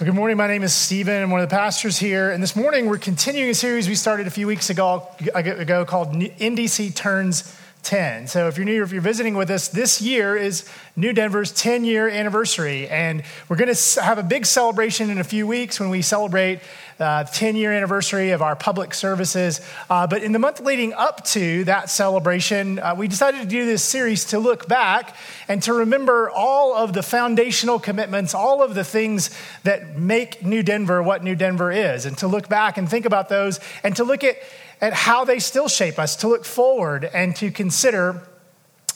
Well, 0.00 0.06
good 0.06 0.16
morning. 0.16 0.36
My 0.36 0.48
name 0.48 0.64
is 0.64 0.74
Stephen. 0.74 1.22
I'm 1.22 1.30
one 1.30 1.40
of 1.40 1.48
the 1.48 1.54
pastors 1.54 1.96
here. 1.96 2.32
And 2.32 2.42
this 2.42 2.56
morning 2.56 2.86
we're 2.86 2.98
continuing 2.98 3.50
a 3.50 3.54
series 3.54 3.88
we 3.88 3.94
started 3.94 4.26
a 4.26 4.30
few 4.30 4.48
weeks 4.48 4.68
ago, 4.68 5.06
ago 5.32 5.84
called 5.84 6.12
NDC 6.14 6.96
Turns 6.96 7.56
10. 7.84 8.26
So 8.26 8.48
if 8.48 8.56
you're 8.56 8.64
new, 8.64 8.82
if 8.82 8.92
you're 8.92 9.02
visiting 9.02 9.34
with 9.34 9.50
us, 9.50 9.68
this 9.68 10.00
year 10.00 10.36
is 10.36 10.68
New 10.96 11.12
Denver's 11.12 11.52
10 11.52 11.84
year 11.84 12.08
anniversary. 12.08 12.88
And 12.88 13.22
we're 13.48 13.56
going 13.56 13.72
to 13.72 14.02
have 14.02 14.18
a 14.18 14.22
big 14.22 14.46
celebration 14.46 15.10
in 15.10 15.18
a 15.18 15.24
few 15.24 15.46
weeks 15.46 15.78
when 15.78 15.90
we 15.90 16.02
celebrate 16.02 16.60
uh, 16.98 17.24
10 17.24 17.56
year 17.56 17.72
anniversary 17.72 18.30
of 18.30 18.42
our 18.42 18.56
public 18.56 18.94
services. 18.94 19.60
Uh, 19.90 20.06
but 20.06 20.22
in 20.22 20.32
the 20.32 20.38
month 20.38 20.60
leading 20.60 20.92
up 20.92 21.24
to 21.24 21.64
that 21.64 21.90
celebration, 21.90 22.78
uh, 22.78 22.94
we 22.96 23.08
decided 23.08 23.40
to 23.40 23.46
do 23.46 23.66
this 23.66 23.82
series 23.82 24.24
to 24.26 24.38
look 24.38 24.68
back 24.68 25.16
and 25.48 25.62
to 25.64 25.72
remember 25.72 26.30
all 26.30 26.74
of 26.74 26.92
the 26.92 27.02
foundational 27.02 27.78
commitments, 27.78 28.34
all 28.34 28.62
of 28.62 28.74
the 28.74 28.84
things 28.84 29.30
that 29.64 29.96
make 29.96 30.44
New 30.44 30.62
Denver 30.62 31.02
what 31.02 31.22
New 31.22 31.34
Denver 31.34 31.70
is, 31.70 32.06
and 32.06 32.16
to 32.18 32.28
look 32.28 32.48
back 32.48 32.78
and 32.78 32.88
think 32.88 33.04
about 33.04 33.28
those 33.28 33.60
and 33.82 33.94
to 33.96 34.04
look 34.04 34.24
at, 34.24 34.36
at 34.84 34.92
how 34.92 35.24
they 35.24 35.38
still 35.38 35.66
shape 35.66 35.98
us, 35.98 36.14
to 36.16 36.28
look 36.28 36.44
forward 36.44 37.06
and 37.06 37.34
to 37.34 37.50
consider 37.50 38.20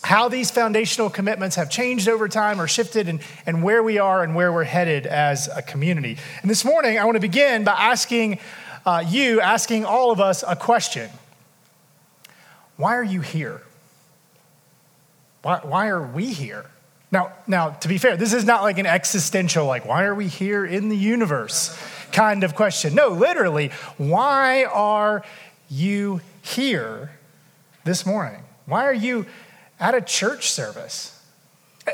how 0.02 0.28
these 0.28 0.50
foundational 0.50 1.08
commitments 1.08 1.56
have 1.56 1.70
changed 1.70 2.10
over 2.10 2.28
time 2.28 2.60
or 2.60 2.68
shifted 2.68 3.08
and, 3.08 3.20
and 3.46 3.62
where 3.62 3.82
we 3.82 3.98
are 3.98 4.22
and 4.22 4.34
where 4.34 4.52
we're 4.52 4.64
headed 4.64 5.06
as 5.06 5.48
a 5.48 5.62
community. 5.62 6.18
And 6.42 6.50
this 6.50 6.62
morning, 6.62 6.98
I 6.98 7.06
want 7.06 7.16
to 7.16 7.20
begin 7.20 7.64
by 7.64 7.72
asking 7.72 8.38
uh, 8.84 9.02
you, 9.08 9.40
asking 9.40 9.86
all 9.86 10.10
of 10.10 10.20
us 10.20 10.44
a 10.46 10.54
question 10.54 11.08
Why 12.76 12.94
are 12.94 13.02
you 13.02 13.22
here? 13.22 13.62
Why, 15.40 15.60
why 15.62 15.88
are 15.88 16.06
we 16.06 16.26
here? 16.26 16.66
Now, 17.10 17.32
now, 17.46 17.70
to 17.70 17.88
be 17.88 17.96
fair, 17.96 18.18
this 18.18 18.34
is 18.34 18.44
not 18.44 18.62
like 18.62 18.76
an 18.76 18.84
existential, 18.84 19.64
like, 19.64 19.86
why 19.86 20.04
are 20.04 20.14
we 20.14 20.28
here 20.28 20.66
in 20.66 20.90
the 20.90 20.96
universe 20.98 21.74
kind 22.12 22.44
of 22.44 22.54
question. 22.54 22.94
No, 22.94 23.08
literally, 23.08 23.70
why 23.96 24.64
are 24.64 25.24
you 25.70 26.20
here 26.42 27.12
this 27.84 28.04
morning? 28.04 28.42
Why 28.66 28.84
are 28.84 28.94
you 28.94 29.26
at 29.80 29.94
a 29.94 30.00
church 30.00 30.50
service. 30.50 31.14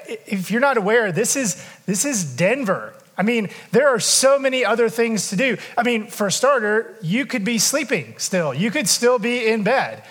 If 0.06 0.50
you're 0.50 0.60
not 0.60 0.76
aware, 0.76 1.12
this 1.12 1.36
is, 1.36 1.64
this 1.86 2.04
is 2.04 2.24
Denver. 2.36 2.94
I 3.16 3.22
mean, 3.22 3.50
there 3.70 3.88
are 3.88 4.00
so 4.00 4.38
many 4.38 4.64
other 4.64 4.88
things 4.88 5.28
to 5.30 5.36
do. 5.36 5.56
I 5.78 5.84
mean, 5.84 6.08
for 6.08 6.26
a 6.26 6.32
starter, 6.32 6.96
you 7.00 7.26
could 7.26 7.44
be 7.44 7.58
sleeping 7.58 8.14
still, 8.18 8.52
you 8.52 8.70
could 8.70 8.88
still 8.88 9.18
be 9.18 9.46
in 9.46 9.62
bed. 9.62 10.02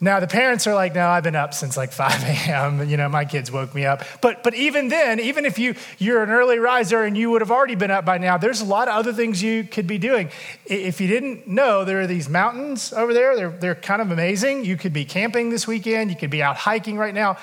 Now 0.00 0.20
the 0.20 0.26
parents 0.26 0.66
are 0.66 0.74
like, 0.74 0.94
no, 0.94 1.08
I've 1.08 1.22
been 1.22 1.36
up 1.36 1.54
since 1.54 1.76
like 1.76 1.92
5 1.92 2.22
a.m. 2.24 2.88
You 2.88 2.96
know, 2.96 3.08
my 3.08 3.24
kids 3.24 3.50
woke 3.50 3.74
me 3.74 3.86
up. 3.86 4.02
But 4.20 4.42
but 4.42 4.54
even 4.54 4.88
then, 4.88 5.20
even 5.20 5.44
if 5.46 5.58
you 5.58 5.74
you're 5.98 6.22
an 6.22 6.30
early 6.30 6.58
riser 6.58 7.04
and 7.04 7.16
you 7.16 7.30
would 7.30 7.40
have 7.40 7.50
already 7.50 7.74
been 7.74 7.90
up 7.90 8.04
by 8.04 8.18
now, 8.18 8.36
there's 8.36 8.60
a 8.60 8.64
lot 8.64 8.88
of 8.88 8.94
other 8.94 9.12
things 9.12 9.42
you 9.42 9.64
could 9.64 9.86
be 9.86 9.98
doing. 9.98 10.30
If 10.66 11.00
you 11.00 11.08
didn't 11.08 11.46
know, 11.46 11.84
there 11.84 12.00
are 12.00 12.06
these 12.06 12.28
mountains 12.28 12.92
over 12.92 13.14
there. 13.14 13.36
They're 13.36 13.50
they're 13.50 13.74
kind 13.74 14.02
of 14.02 14.10
amazing. 14.10 14.64
You 14.64 14.76
could 14.76 14.92
be 14.92 15.04
camping 15.04 15.50
this 15.50 15.66
weekend. 15.66 16.10
You 16.10 16.16
could 16.16 16.30
be 16.30 16.42
out 16.42 16.56
hiking 16.56 16.98
right 16.98 17.14
now. 17.14 17.38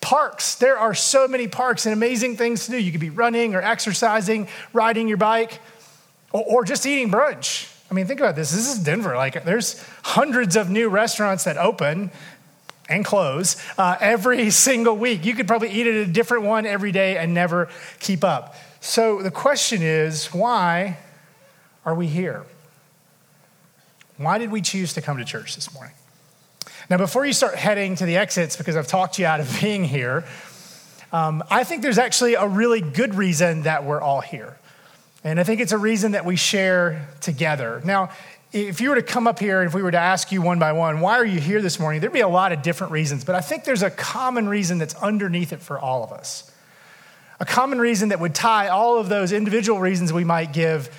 Parks. 0.00 0.54
There 0.54 0.78
are 0.78 0.94
so 0.94 1.26
many 1.26 1.48
parks 1.48 1.86
and 1.86 1.92
amazing 1.92 2.36
things 2.36 2.66
to 2.66 2.72
do. 2.72 2.78
You 2.78 2.92
could 2.92 3.00
be 3.00 3.10
running 3.10 3.56
or 3.56 3.62
exercising, 3.62 4.46
riding 4.72 5.08
your 5.08 5.16
bike, 5.16 5.58
or, 6.30 6.44
or 6.44 6.64
just 6.64 6.86
eating 6.86 7.10
brunch. 7.10 7.72
I 7.90 7.94
mean, 7.94 8.06
think 8.06 8.20
about 8.20 8.34
this. 8.34 8.50
This 8.50 8.68
is 8.68 8.82
Denver. 8.82 9.16
Like, 9.16 9.44
there's 9.44 9.82
hundreds 10.02 10.56
of 10.56 10.70
new 10.70 10.88
restaurants 10.88 11.44
that 11.44 11.56
open 11.56 12.10
and 12.88 13.04
close 13.04 13.56
uh, 13.78 13.96
every 14.00 14.50
single 14.50 14.96
week. 14.96 15.24
You 15.24 15.34
could 15.34 15.46
probably 15.46 15.70
eat 15.70 15.86
at 15.86 15.94
a 15.94 16.06
different 16.06 16.44
one 16.44 16.66
every 16.66 16.92
day 16.92 17.16
and 17.16 17.34
never 17.34 17.68
keep 18.00 18.24
up. 18.24 18.54
So 18.80 19.22
the 19.22 19.30
question 19.30 19.82
is 19.82 20.26
why 20.32 20.98
are 21.84 21.94
we 21.94 22.06
here? 22.06 22.44
Why 24.16 24.38
did 24.38 24.50
we 24.50 24.62
choose 24.62 24.94
to 24.94 25.02
come 25.02 25.18
to 25.18 25.24
church 25.24 25.54
this 25.54 25.72
morning? 25.74 25.94
Now, 26.88 26.96
before 26.96 27.26
you 27.26 27.32
start 27.32 27.56
heading 27.56 27.96
to 27.96 28.06
the 28.06 28.16
exits, 28.16 28.56
because 28.56 28.76
I've 28.76 28.86
talked 28.86 29.18
you 29.18 29.26
out 29.26 29.40
of 29.40 29.58
being 29.60 29.84
here, 29.84 30.24
um, 31.12 31.42
I 31.50 31.64
think 31.64 31.82
there's 31.82 31.98
actually 31.98 32.34
a 32.34 32.46
really 32.46 32.80
good 32.80 33.14
reason 33.14 33.62
that 33.62 33.84
we're 33.84 34.00
all 34.00 34.20
here. 34.20 34.56
And 35.26 35.40
I 35.40 35.42
think 35.42 35.60
it's 35.60 35.72
a 35.72 35.78
reason 35.78 36.12
that 36.12 36.24
we 36.24 36.36
share 36.36 37.08
together. 37.20 37.82
Now, 37.84 38.10
if 38.52 38.80
you 38.80 38.90
were 38.90 38.94
to 38.94 39.02
come 39.02 39.26
up 39.26 39.40
here, 39.40 39.64
if 39.64 39.74
we 39.74 39.82
were 39.82 39.90
to 39.90 39.98
ask 39.98 40.30
you 40.30 40.40
one 40.40 40.60
by 40.60 40.70
one, 40.70 41.00
why 41.00 41.18
are 41.18 41.24
you 41.24 41.40
here 41.40 41.60
this 41.60 41.80
morning? 41.80 42.00
There'd 42.00 42.12
be 42.12 42.20
a 42.20 42.28
lot 42.28 42.52
of 42.52 42.62
different 42.62 42.92
reasons, 42.92 43.24
but 43.24 43.34
I 43.34 43.40
think 43.40 43.64
there's 43.64 43.82
a 43.82 43.90
common 43.90 44.48
reason 44.48 44.78
that's 44.78 44.94
underneath 44.94 45.52
it 45.52 45.60
for 45.60 45.80
all 45.80 46.04
of 46.04 46.12
us. 46.12 46.48
A 47.40 47.44
common 47.44 47.80
reason 47.80 48.10
that 48.10 48.20
would 48.20 48.36
tie 48.36 48.68
all 48.68 49.00
of 49.00 49.08
those 49.08 49.32
individual 49.32 49.80
reasons 49.80 50.12
we 50.12 50.22
might 50.22 50.52
give 50.52 50.96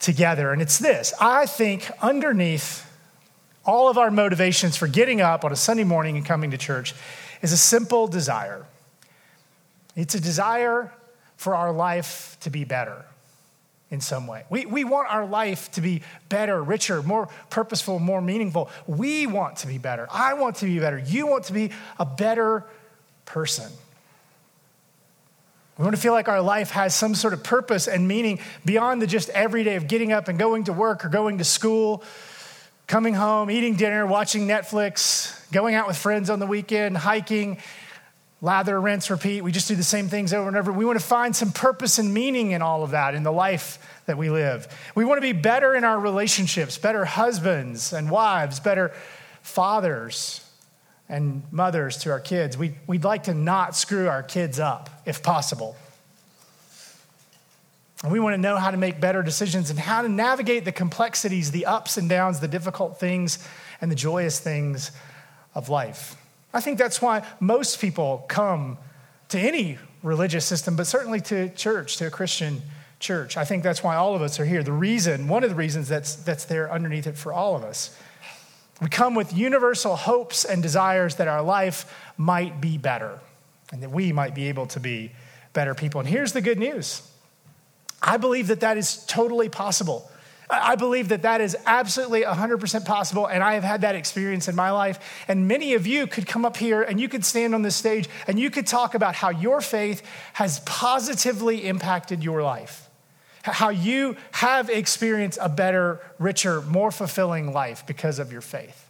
together. 0.00 0.52
And 0.52 0.60
it's 0.60 0.80
this 0.80 1.14
I 1.20 1.46
think 1.46 1.88
underneath 2.02 2.84
all 3.64 3.88
of 3.88 3.96
our 3.96 4.10
motivations 4.10 4.76
for 4.76 4.88
getting 4.88 5.20
up 5.20 5.44
on 5.44 5.52
a 5.52 5.56
Sunday 5.56 5.84
morning 5.84 6.16
and 6.16 6.26
coming 6.26 6.50
to 6.50 6.58
church 6.58 6.96
is 7.42 7.52
a 7.52 7.56
simple 7.56 8.08
desire. 8.08 8.66
It's 9.94 10.16
a 10.16 10.20
desire 10.20 10.92
for 11.36 11.54
our 11.54 11.70
life 11.70 12.36
to 12.40 12.50
be 12.50 12.64
better 12.64 13.04
in 13.90 14.00
some 14.00 14.26
way. 14.26 14.44
We, 14.50 14.66
we 14.66 14.84
want 14.84 15.08
our 15.10 15.26
life 15.26 15.70
to 15.72 15.80
be 15.80 16.02
better, 16.28 16.62
richer, 16.62 17.02
more 17.02 17.28
purposeful, 17.48 17.98
more 17.98 18.20
meaningful. 18.20 18.70
We 18.86 19.26
want 19.26 19.56
to 19.58 19.66
be 19.66 19.78
better. 19.78 20.06
I 20.10 20.34
want 20.34 20.56
to 20.56 20.66
be 20.66 20.78
better. 20.78 20.98
You 20.98 21.26
want 21.26 21.44
to 21.44 21.52
be 21.52 21.70
a 21.98 22.04
better 22.04 22.64
person. 23.24 23.70
We 25.78 25.84
want 25.84 25.94
to 25.94 26.02
feel 26.02 26.12
like 26.12 26.28
our 26.28 26.42
life 26.42 26.72
has 26.72 26.94
some 26.94 27.14
sort 27.14 27.32
of 27.32 27.44
purpose 27.44 27.86
and 27.86 28.08
meaning 28.08 28.40
beyond 28.64 29.00
the 29.00 29.06
just 29.06 29.30
everyday 29.30 29.76
of 29.76 29.86
getting 29.86 30.12
up 30.12 30.28
and 30.28 30.38
going 30.38 30.64
to 30.64 30.72
work 30.72 31.04
or 31.04 31.08
going 31.08 31.38
to 31.38 31.44
school, 31.44 32.02
coming 32.88 33.14
home, 33.14 33.48
eating 33.50 33.76
dinner, 33.76 34.04
watching 34.04 34.48
Netflix, 34.48 35.50
going 35.52 35.76
out 35.76 35.86
with 35.86 35.96
friends 35.96 36.30
on 36.30 36.40
the 36.40 36.46
weekend, 36.46 36.96
hiking, 36.96 37.58
lather, 38.40 38.80
rinse, 38.80 39.10
repeat. 39.10 39.42
We 39.42 39.52
just 39.52 39.68
do 39.68 39.74
the 39.74 39.82
same 39.82 40.08
things 40.08 40.32
over 40.32 40.48
and 40.48 40.56
over. 40.56 40.72
We 40.72 40.84
want 40.84 40.98
to 40.98 41.04
find 41.04 41.34
some 41.34 41.52
purpose 41.52 41.98
and 41.98 42.14
meaning 42.14 42.52
in 42.52 42.62
all 42.62 42.84
of 42.84 42.92
that, 42.92 43.14
in 43.14 43.22
the 43.22 43.32
life 43.32 43.78
that 44.06 44.16
we 44.16 44.30
live. 44.30 44.68
We 44.94 45.04
want 45.04 45.18
to 45.18 45.22
be 45.22 45.32
better 45.32 45.74
in 45.74 45.84
our 45.84 45.98
relationships, 45.98 46.78
better 46.78 47.04
husbands 47.04 47.92
and 47.92 48.10
wives, 48.10 48.60
better 48.60 48.92
fathers 49.42 50.44
and 51.08 51.42
mothers 51.50 51.96
to 51.98 52.10
our 52.10 52.20
kids. 52.20 52.56
We, 52.56 52.74
we'd 52.86 53.04
like 53.04 53.24
to 53.24 53.34
not 53.34 53.74
screw 53.74 54.08
our 54.08 54.22
kids 54.22 54.60
up 54.60 54.90
if 55.06 55.22
possible. 55.22 55.76
And 58.04 58.12
we 58.12 58.20
want 58.20 58.34
to 58.34 58.38
know 58.38 58.56
how 58.56 58.70
to 58.70 58.76
make 58.76 59.00
better 59.00 59.22
decisions 59.22 59.70
and 59.70 59.78
how 59.78 60.02
to 60.02 60.08
navigate 60.08 60.64
the 60.64 60.70
complexities, 60.70 61.50
the 61.50 61.66
ups 61.66 61.96
and 61.96 62.08
downs, 62.08 62.38
the 62.38 62.46
difficult 62.46 63.00
things, 63.00 63.44
and 63.80 63.90
the 63.90 63.96
joyous 63.96 64.38
things 64.38 64.92
of 65.54 65.68
life. 65.68 66.14
I 66.52 66.60
think 66.60 66.78
that's 66.78 67.02
why 67.02 67.26
most 67.40 67.80
people 67.80 68.24
come 68.28 68.78
to 69.28 69.38
any 69.38 69.78
religious 70.02 70.44
system, 70.44 70.76
but 70.76 70.86
certainly 70.86 71.20
to 71.22 71.50
church, 71.50 71.96
to 71.98 72.06
a 72.06 72.10
Christian 72.10 72.62
church. 73.00 73.36
I 73.36 73.44
think 73.44 73.62
that's 73.62 73.82
why 73.82 73.96
all 73.96 74.14
of 74.14 74.22
us 74.22 74.40
are 74.40 74.44
here. 74.44 74.62
The 74.62 74.72
reason, 74.72 75.28
one 75.28 75.44
of 75.44 75.50
the 75.50 75.56
reasons 75.56 75.88
that's, 75.88 76.16
that's 76.16 76.44
there 76.46 76.70
underneath 76.70 77.06
it 77.06 77.16
for 77.16 77.32
all 77.32 77.54
of 77.54 77.62
us. 77.62 77.96
We 78.80 78.88
come 78.88 79.14
with 79.14 79.36
universal 79.36 79.96
hopes 79.96 80.44
and 80.44 80.62
desires 80.62 81.16
that 81.16 81.28
our 81.28 81.42
life 81.42 81.92
might 82.16 82.60
be 82.60 82.78
better 82.78 83.18
and 83.72 83.82
that 83.82 83.90
we 83.90 84.12
might 84.12 84.34
be 84.34 84.48
able 84.48 84.66
to 84.68 84.80
be 84.80 85.12
better 85.52 85.74
people. 85.74 86.00
And 86.00 86.08
here's 86.08 86.32
the 86.32 86.40
good 86.40 86.58
news 86.58 87.02
I 88.00 88.16
believe 88.16 88.46
that 88.46 88.60
that 88.60 88.76
is 88.76 89.04
totally 89.06 89.48
possible. 89.48 90.10
I 90.50 90.76
believe 90.76 91.08
that 91.08 91.22
that 91.22 91.42
is 91.42 91.56
absolutely 91.66 92.22
100% 92.22 92.84
possible, 92.86 93.26
and 93.26 93.42
I 93.42 93.54
have 93.54 93.64
had 93.64 93.82
that 93.82 93.94
experience 93.94 94.48
in 94.48 94.56
my 94.56 94.70
life. 94.70 94.98
And 95.28 95.46
many 95.46 95.74
of 95.74 95.86
you 95.86 96.06
could 96.06 96.26
come 96.26 96.46
up 96.46 96.56
here 96.56 96.82
and 96.82 96.98
you 96.98 97.08
could 97.08 97.24
stand 97.24 97.54
on 97.54 97.62
this 97.62 97.76
stage 97.76 98.08
and 98.26 98.38
you 98.38 98.48
could 98.50 98.66
talk 98.66 98.94
about 98.94 99.14
how 99.14 99.28
your 99.28 99.60
faith 99.60 100.02
has 100.34 100.60
positively 100.60 101.66
impacted 101.66 102.24
your 102.24 102.42
life, 102.42 102.88
how 103.42 103.68
you 103.68 104.16
have 104.32 104.70
experienced 104.70 105.38
a 105.42 105.50
better, 105.50 106.00
richer, 106.18 106.62
more 106.62 106.90
fulfilling 106.90 107.52
life 107.52 107.86
because 107.86 108.18
of 108.18 108.32
your 108.32 108.40
faith. 108.40 108.88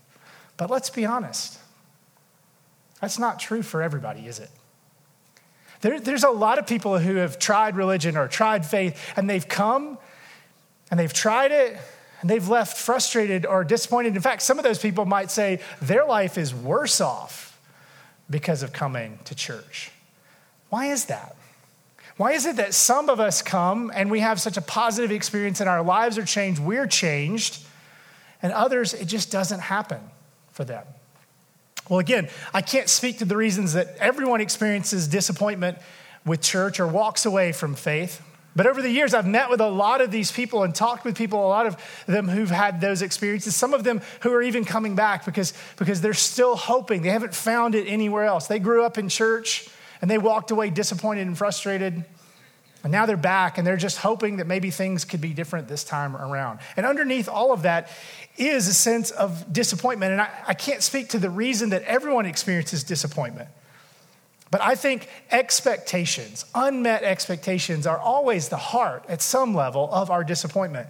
But 0.57 0.71
let's 0.71 0.91
be 0.91 1.05
honest, 1.07 1.59
that's 3.01 3.19
not 3.19 3.41
true 3.41 3.63
for 3.63 3.83
everybody, 3.83 4.27
is 4.27 4.39
it? 4.39 4.51
There, 5.81 5.99
there's 6.01 6.25
a 6.25 6.31
lot 6.31 6.59
of 6.59 6.67
people 6.67 6.99
who 6.99 7.17
have 7.17 7.39
tried 7.39 7.77
religion 7.77 8.17
or 8.17 8.29
tried 8.29 8.67
faith, 8.67 9.13
and 9.17 9.29
they've 9.29 9.47
come 9.47 9.99
and 10.91 10.99
they've 10.99 11.13
tried 11.13 11.53
it 11.53 11.77
and 12.21 12.29
they've 12.29 12.49
left 12.49 12.77
frustrated 12.77 13.47
or 13.47 13.65
disappointed. 13.65 14.17
In 14.17 14.23
fact, 14.23 14.43
some 14.43 14.59
of 14.59 14.65
those 14.65 14.79
people 14.79 15.05
might 15.05 15.31
say 15.31 15.61
their 15.81 16.05
life 16.05 16.37
is 16.37 16.55
worse 16.55 17.01
off 17.01 17.59
because 18.29 18.63
of 18.63 18.73
coming 18.73 19.19
to 19.25 19.35
church. 19.35 19.91
Why 20.71 20.87
is 20.87 21.07
that? 21.07 21.37
Why 22.17 22.33
is 22.33 22.47
it 22.47 22.57
that 22.57 22.75
some 22.75 23.09
of 23.09 23.21
us 23.21 23.43
come 23.43 23.93
and 23.95 24.11
we 24.11 24.21
have 24.21 24.41
such 24.41 24.57
a 24.57 24.61
positive 24.61 25.13
experience 25.13 25.61
and 25.61 25.69
our 25.69 25.83
lives 25.83 26.19
are 26.19 26.25
changed, 26.25 26.61
we're 26.61 26.89
changed, 26.89 27.65
and 28.43 28.53
others, 28.53 28.93
it 28.93 29.07
just 29.07 29.31
doesn't 29.31 29.61
happen 29.61 30.01
for 30.53 30.65
them? 30.65 30.85
Well, 31.89 32.01
again, 32.01 32.29
I 32.53 32.61
can't 32.61 32.89
speak 32.89 33.19
to 33.19 33.25
the 33.25 33.37
reasons 33.37 33.75
that 33.75 33.97
everyone 33.99 34.41
experiences 34.41 35.07
disappointment 35.07 35.79
with 36.27 36.43
church 36.43 36.81
or 36.81 36.87
walks 36.87 37.25
away 37.25 37.53
from 37.53 37.75
faith. 37.75 38.21
But 38.57 38.67
over 38.67 38.83
the 38.83 38.91
years, 38.91 39.15
I've 39.15 39.27
met 39.27 39.51
with 39.51 39.61
a 39.61 39.69
lot 39.69 40.01
of 40.01 40.11
these 40.11 40.33
people 40.33 40.65
and 40.65 40.75
talked 40.75 41.05
with 41.05 41.17
people, 41.17 41.45
a 41.45 41.47
lot 41.47 41.67
of 41.67 41.77
them 42.07 42.29
who've 42.29 42.51
had 42.51 42.81
those 42.81 43.03
experiences, 43.03 43.55
some 43.55 43.73
of 43.73 43.85
them 43.85 44.01
who 44.21 44.33
are 44.33 44.43
even 44.43 44.65
coming 44.65 44.97
back 44.97 45.25
because, 45.25 45.53
because 45.77 46.01
they're 46.01 46.15
still 46.15 46.57
hoping. 46.57 47.03
They 47.03 47.11
haven't 47.11 47.35
found 47.35 47.75
it 47.75 47.87
anywhere 47.87 48.25
else. 48.25 48.49
They 48.49 48.59
grew 48.59 48.83
up 48.85 48.99
in 48.99 49.09
church 49.09 49.69
and 50.01 50.11
they 50.11 50.19
walked 50.19 50.51
away 50.51 50.71
disappointed 50.71 51.27
and 51.27 51.39
frustrated. 51.39 52.05
And 52.83 52.93
now 52.93 53.07
they're 53.07 53.17
back 53.17 53.59
and 53.59 53.67
they're 53.67 53.77
just 53.77 53.99
hoping 53.99 54.37
that 54.37 54.47
maybe 54.47 54.71
things 54.71 55.05
could 55.05 55.21
be 55.21 55.33
different 55.35 55.69
this 55.69 55.85
time 55.85 56.17
around. 56.17 56.61
And 56.77 56.87
underneath 56.87 57.29
all 57.29 57.53
of 57.53 57.63
that 57.63 57.91
is 58.37 58.69
a 58.69 58.75
sense 58.75 59.11
of 59.11 59.53
disappointment. 59.53 60.13
And 60.13 60.21
I, 60.21 60.31
I 60.49 60.55
can't 60.55 60.83
speak 60.83 61.11
to 61.11 61.19
the 61.19 61.31
reason 61.31 61.71
that 61.71 61.83
everyone 61.83 62.27
experiences 62.27 62.85
disappointment. 62.85 63.49
But 64.51 64.63
I 64.63 64.75
think 64.75 65.09
expectations, 65.31 66.45
unmet 66.55 67.03
expectations, 67.03 67.87
are 67.87 67.99
always 67.99 68.49
the 68.49 68.57
heart 68.57 69.05
at 69.09 69.21
some 69.21 69.55
level 69.55 69.89
of 69.93 70.11
our 70.11 70.25
disappointment. 70.25 70.89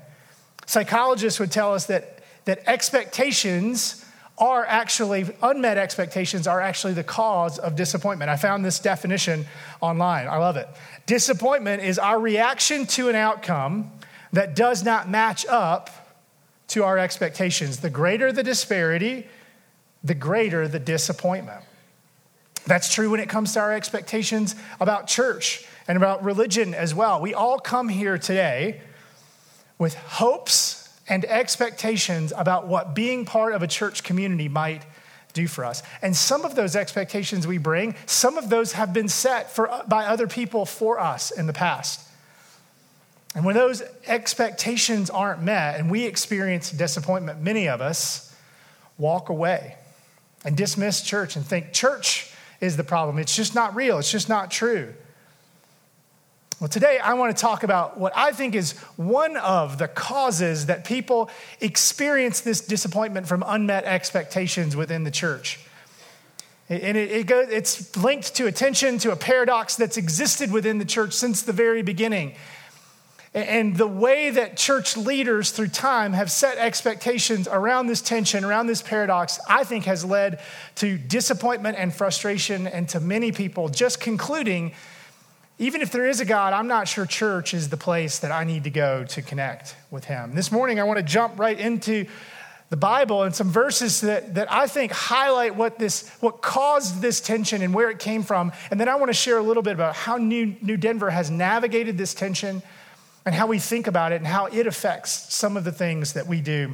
Psychologists 0.66 1.40
would 1.40 1.50
tell 1.50 1.74
us 1.74 1.86
that, 1.86 2.20
that 2.44 2.62
expectations 2.66 4.04
are 4.38 4.64
actually, 4.64 5.26
unmet 5.42 5.76
expectations 5.78 6.46
are 6.46 6.60
actually 6.60 6.92
the 6.92 7.02
cause 7.02 7.58
of 7.58 7.74
disappointment. 7.74 8.30
I 8.30 8.36
found 8.36 8.64
this 8.64 8.78
definition 8.78 9.46
online. 9.80 10.28
I 10.28 10.36
love 10.36 10.56
it. 10.56 10.68
Disappointment 11.06 11.82
is 11.82 11.98
our 11.98 12.20
reaction 12.20 12.86
to 12.86 13.08
an 13.08 13.16
outcome 13.16 13.90
that 14.32 14.54
does 14.54 14.84
not 14.84 15.08
match 15.08 15.44
up 15.46 15.90
to 16.68 16.84
our 16.84 16.98
expectations. 16.98 17.78
The 17.78 17.90
greater 17.90 18.30
the 18.30 18.42
disparity, 18.42 19.26
the 20.04 20.14
greater 20.14 20.68
the 20.68 20.78
disappointment. 20.78 21.64
That's 22.68 22.92
true 22.92 23.10
when 23.10 23.20
it 23.20 23.28
comes 23.30 23.54
to 23.54 23.60
our 23.60 23.72
expectations 23.72 24.54
about 24.78 25.06
church 25.06 25.66
and 25.88 25.96
about 25.96 26.22
religion 26.22 26.74
as 26.74 26.94
well. 26.94 27.20
We 27.20 27.32
all 27.32 27.58
come 27.58 27.88
here 27.88 28.18
today 28.18 28.82
with 29.78 29.94
hopes 29.94 30.88
and 31.08 31.24
expectations 31.24 32.32
about 32.36 32.66
what 32.66 32.94
being 32.94 33.24
part 33.24 33.54
of 33.54 33.62
a 33.62 33.66
church 33.66 34.04
community 34.04 34.48
might 34.48 34.84
do 35.32 35.48
for 35.48 35.64
us. 35.64 35.82
And 36.02 36.14
some 36.14 36.44
of 36.44 36.56
those 36.56 36.76
expectations 36.76 37.46
we 37.46 37.56
bring, 37.56 37.94
some 38.04 38.36
of 38.36 38.50
those 38.50 38.72
have 38.72 38.92
been 38.92 39.08
set 39.08 39.50
for, 39.50 39.70
by 39.88 40.04
other 40.04 40.26
people 40.26 40.66
for 40.66 41.00
us 41.00 41.30
in 41.30 41.46
the 41.46 41.54
past. 41.54 42.06
And 43.34 43.46
when 43.46 43.54
those 43.54 43.82
expectations 44.06 45.08
aren't 45.08 45.42
met 45.42 45.78
and 45.78 45.90
we 45.90 46.04
experience 46.04 46.70
disappointment, 46.70 47.40
many 47.40 47.68
of 47.68 47.80
us 47.80 48.34
walk 48.98 49.30
away 49.30 49.76
and 50.44 50.56
dismiss 50.56 51.02
church 51.02 51.36
and 51.36 51.46
think 51.46 51.72
church 51.72 52.27
is 52.60 52.76
the 52.76 52.84
problem. 52.84 53.18
It's 53.18 53.34
just 53.34 53.54
not 53.54 53.74
real, 53.74 53.98
it's 53.98 54.10
just 54.10 54.28
not 54.28 54.50
true. 54.50 54.94
Well, 56.60 56.68
today 56.68 56.98
I 56.98 57.14
want 57.14 57.36
to 57.36 57.40
talk 57.40 57.62
about 57.62 58.00
what 58.00 58.12
I 58.16 58.32
think 58.32 58.56
is 58.56 58.76
one 58.96 59.36
of 59.36 59.78
the 59.78 59.86
causes 59.86 60.66
that 60.66 60.84
people 60.84 61.30
experience 61.60 62.40
this 62.40 62.60
disappointment 62.60 63.28
from 63.28 63.44
unmet 63.46 63.84
expectations 63.84 64.74
within 64.74 65.04
the 65.04 65.12
church. 65.12 65.60
And 66.68 66.96
it, 66.96 67.12
it 67.12 67.26
goes, 67.28 67.48
it's 67.48 67.96
linked 67.96 68.34
to 68.34 68.46
attention 68.46 68.98
to 68.98 69.12
a 69.12 69.16
paradox 69.16 69.76
that's 69.76 69.96
existed 69.96 70.50
within 70.50 70.78
the 70.78 70.84
church 70.84 71.12
since 71.12 71.42
the 71.42 71.52
very 71.52 71.82
beginning. 71.82 72.34
And 73.34 73.76
the 73.76 73.86
way 73.86 74.30
that 74.30 74.56
church 74.56 74.96
leaders 74.96 75.50
through 75.50 75.68
time 75.68 76.14
have 76.14 76.30
set 76.30 76.56
expectations 76.58 77.46
around 77.46 77.86
this 77.86 78.00
tension, 78.00 78.44
around 78.44 78.68
this 78.68 78.80
paradox, 78.80 79.38
I 79.48 79.64
think 79.64 79.84
has 79.84 80.04
led 80.04 80.40
to 80.76 80.96
disappointment 80.96 81.76
and 81.78 81.94
frustration, 81.94 82.66
and 82.66 82.88
to 82.90 83.00
many 83.00 83.32
people 83.32 83.68
just 83.68 84.00
concluding 84.00 84.72
even 85.60 85.80
if 85.80 85.90
there 85.90 86.06
is 86.06 86.20
a 86.20 86.24
God, 86.24 86.52
I'm 86.52 86.68
not 86.68 86.86
sure 86.86 87.04
church 87.04 87.52
is 87.52 87.68
the 87.68 87.76
place 87.76 88.20
that 88.20 88.30
I 88.30 88.44
need 88.44 88.64
to 88.64 88.70
go 88.70 89.04
to 89.04 89.22
connect 89.22 89.74
with 89.90 90.04
Him. 90.04 90.36
This 90.36 90.52
morning, 90.52 90.78
I 90.78 90.84
want 90.84 90.98
to 90.98 91.02
jump 91.02 91.38
right 91.38 91.58
into 91.58 92.06
the 92.70 92.76
Bible 92.76 93.24
and 93.24 93.34
some 93.34 93.50
verses 93.50 94.02
that, 94.02 94.34
that 94.34 94.52
I 94.52 94.68
think 94.68 94.92
highlight 94.92 95.56
what, 95.56 95.78
this, 95.78 96.08
what 96.20 96.42
caused 96.42 97.00
this 97.00 97.20
tension 97.20 97.62
and 97.62 97.74
where 97.74 97.90
it 97.90 97.98
came 97.98 98.22
from. 98.22 98.52
And 98.70 98.78
then 98.78 98.88
I 98.88 98.94
want 98.96 99.08
to 99.08 99.14
share 99.14 99.38
a 99.38 99.42
little 99.42 99.62
bit 99.62 99.72
about 99.72 99.96
how 99.96 100.16
New, 100.16 100.54
New 100.62 100.76
Denver 100.76 101.10
has 101.10 101.30
navigated 101.30 101.98
this 101.98 102.14
tension 102.14 102.62
and 103.28 103.34
how 103.34 103.46
we 103.46 103.58
think 103.58 103.86
about 103.86 104.12
it 104.12 104.16
and 104.16 104.26
how 104.26 104.46
it 104.46 104.66
affects 104.66 105.34
some 105.34 105.58
of 105.58 105.62
the 105.62 105.70
things 105.70 106.14
that 106.14 106.26
we 106.26 106.40
do 106.40 106.72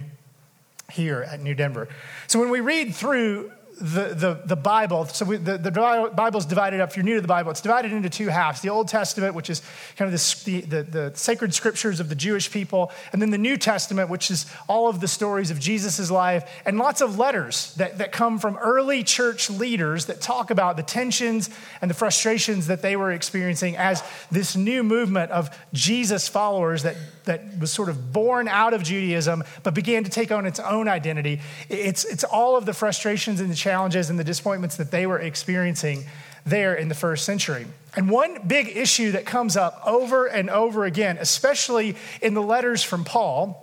here 0.92 1.20
at 1.20 1.40
New 1.40 1.52
Denver. 1.52 1.88
So 2.28 2.38
when 2.38 2.48
we 2.48 2.60
read 2.60 2.94
through 2.94 3.50
the, 3.80 4.14
the, 4.14 4.40
the 4.44 4.56
Bible, 4.56 5.04
so 5.06 5.24
we, 5.24 5.36
the, 5.36 5.58
the 5.58 5.70
Bible's 6.14 6.46
divided 6.46 6.80
up, 6.80 6.90
if 6.90 6.96
you're 6.96 7.04
new 7.04 7.16
to 7.16 7.20
the 7.20 7.28
Bible, 7.28 7.50
it's 7.50 7.60
divided 7.60 7.92
into 7.92 8.08
two 8.08 8.28
halves. 8.28 8.60
The 8.60 8.68
Old 8.68 8.88
Testament, 8.88 9.34
which 9.34 9.50
is 9.50 9.62
kind 9.96 10.12
of 10.12 10.20
the, 10.44 10.60
the, 10.60 10.82
the 10.82 11.12
sacred 11.14 11.52
scriptures 11.54 11.98
of 11.98 12.08
the 12.08 12.14
Jewish 12.14 12.50
people, 12.50 12.92
and 13.12 13.20
then 13.20 13.30
the 13.30 13.38
New 13.38 13.56
Testament, 13.56 14.10
which 14.10 14.30
is 14.30 14.46
all 14.68 14.88
of 14.88 15.00
the 15.00 15.08
stories 15.08 15.50
of 15.50 15.58
Jesus' 15.58 16.10
life, 16.10 16.48
and 16.64 16.78
lots 16.78 17.00
of 17.00 17.18
letters 17.18 17.74
that, 17.74 17.98
that 17.98 18.12
come 18.12 18.38
from 18.38 18.56
early 18.58 19.02
church 19.02 19.50
leaders 19.50 20.06
that 20.06 20.20
talk 20.20 20.50
about 20.50 20.76
the 20.76 20.82
tensions 20.82 21.50
and 21.80 21.90
the 21.90 21.94
frustrations 21.94 22.68
that 22.68 22.80
they 22.80 22.94
were 22.94 23.10
experiencing 23.10 23.76
as 23.76 24.02
this 24.30 24.54
new 24.54 24.84
movement 24.84 25.32
of 25.32 25.50
Jesus 25.72 26.28
followers 26.28 26.84
that, 26.84 26.96
that 27.24 27.58
was 27.58 27.72
sort 27.72 27.88
of 27.88 28.12
born 28.12 28.48
out 28.48 28.74
of 28.74 28.82
Judaism, 28.82 29.44
but 29.62 29.74
began 29.74 30.04
to 30.04 30.10
take 30.10 30.30
on 30.30 30.46
its 30.46 30.60
own 30.60 30.88
identity. 30.88 31.40
It's, 31.68 32.04
it's 32.04 32.24
all 32.24 32.56
of 32.56 32.66
the 32.66 32.72
frustrations 32.72 33.40
and 33.40 33.50
the 33.50 33.54
challenges 33.54 34.10
and 34.10 34.18
the 34.18 34.24
disappointments 34.24 34.76
that 34.76 34.90
they 34.90 35.06
were 35.06 35.18
experiencing 35.18 36.04
there 36.44 36.74
in 36.74 36.88
the 36.88 36.94
first 36.94 37.24
century. 37.24 37.66
And 37.96 38.10
one 38.10 38.46
big 38.46 38.76
issue 38.76 39.12
that 39.12 39.24
comes 39.24 39.56
up 39.56 39.80
over 39.86 40.26
and 40.26 40.50
over 40.50 40.84
again, 40.84 41.16
especially 41.18 41.96
in 42.20 42.34
the 42.34 42.42
letters 42.42 42.82
from 42.82 43.04
Paul, 43.04 43.60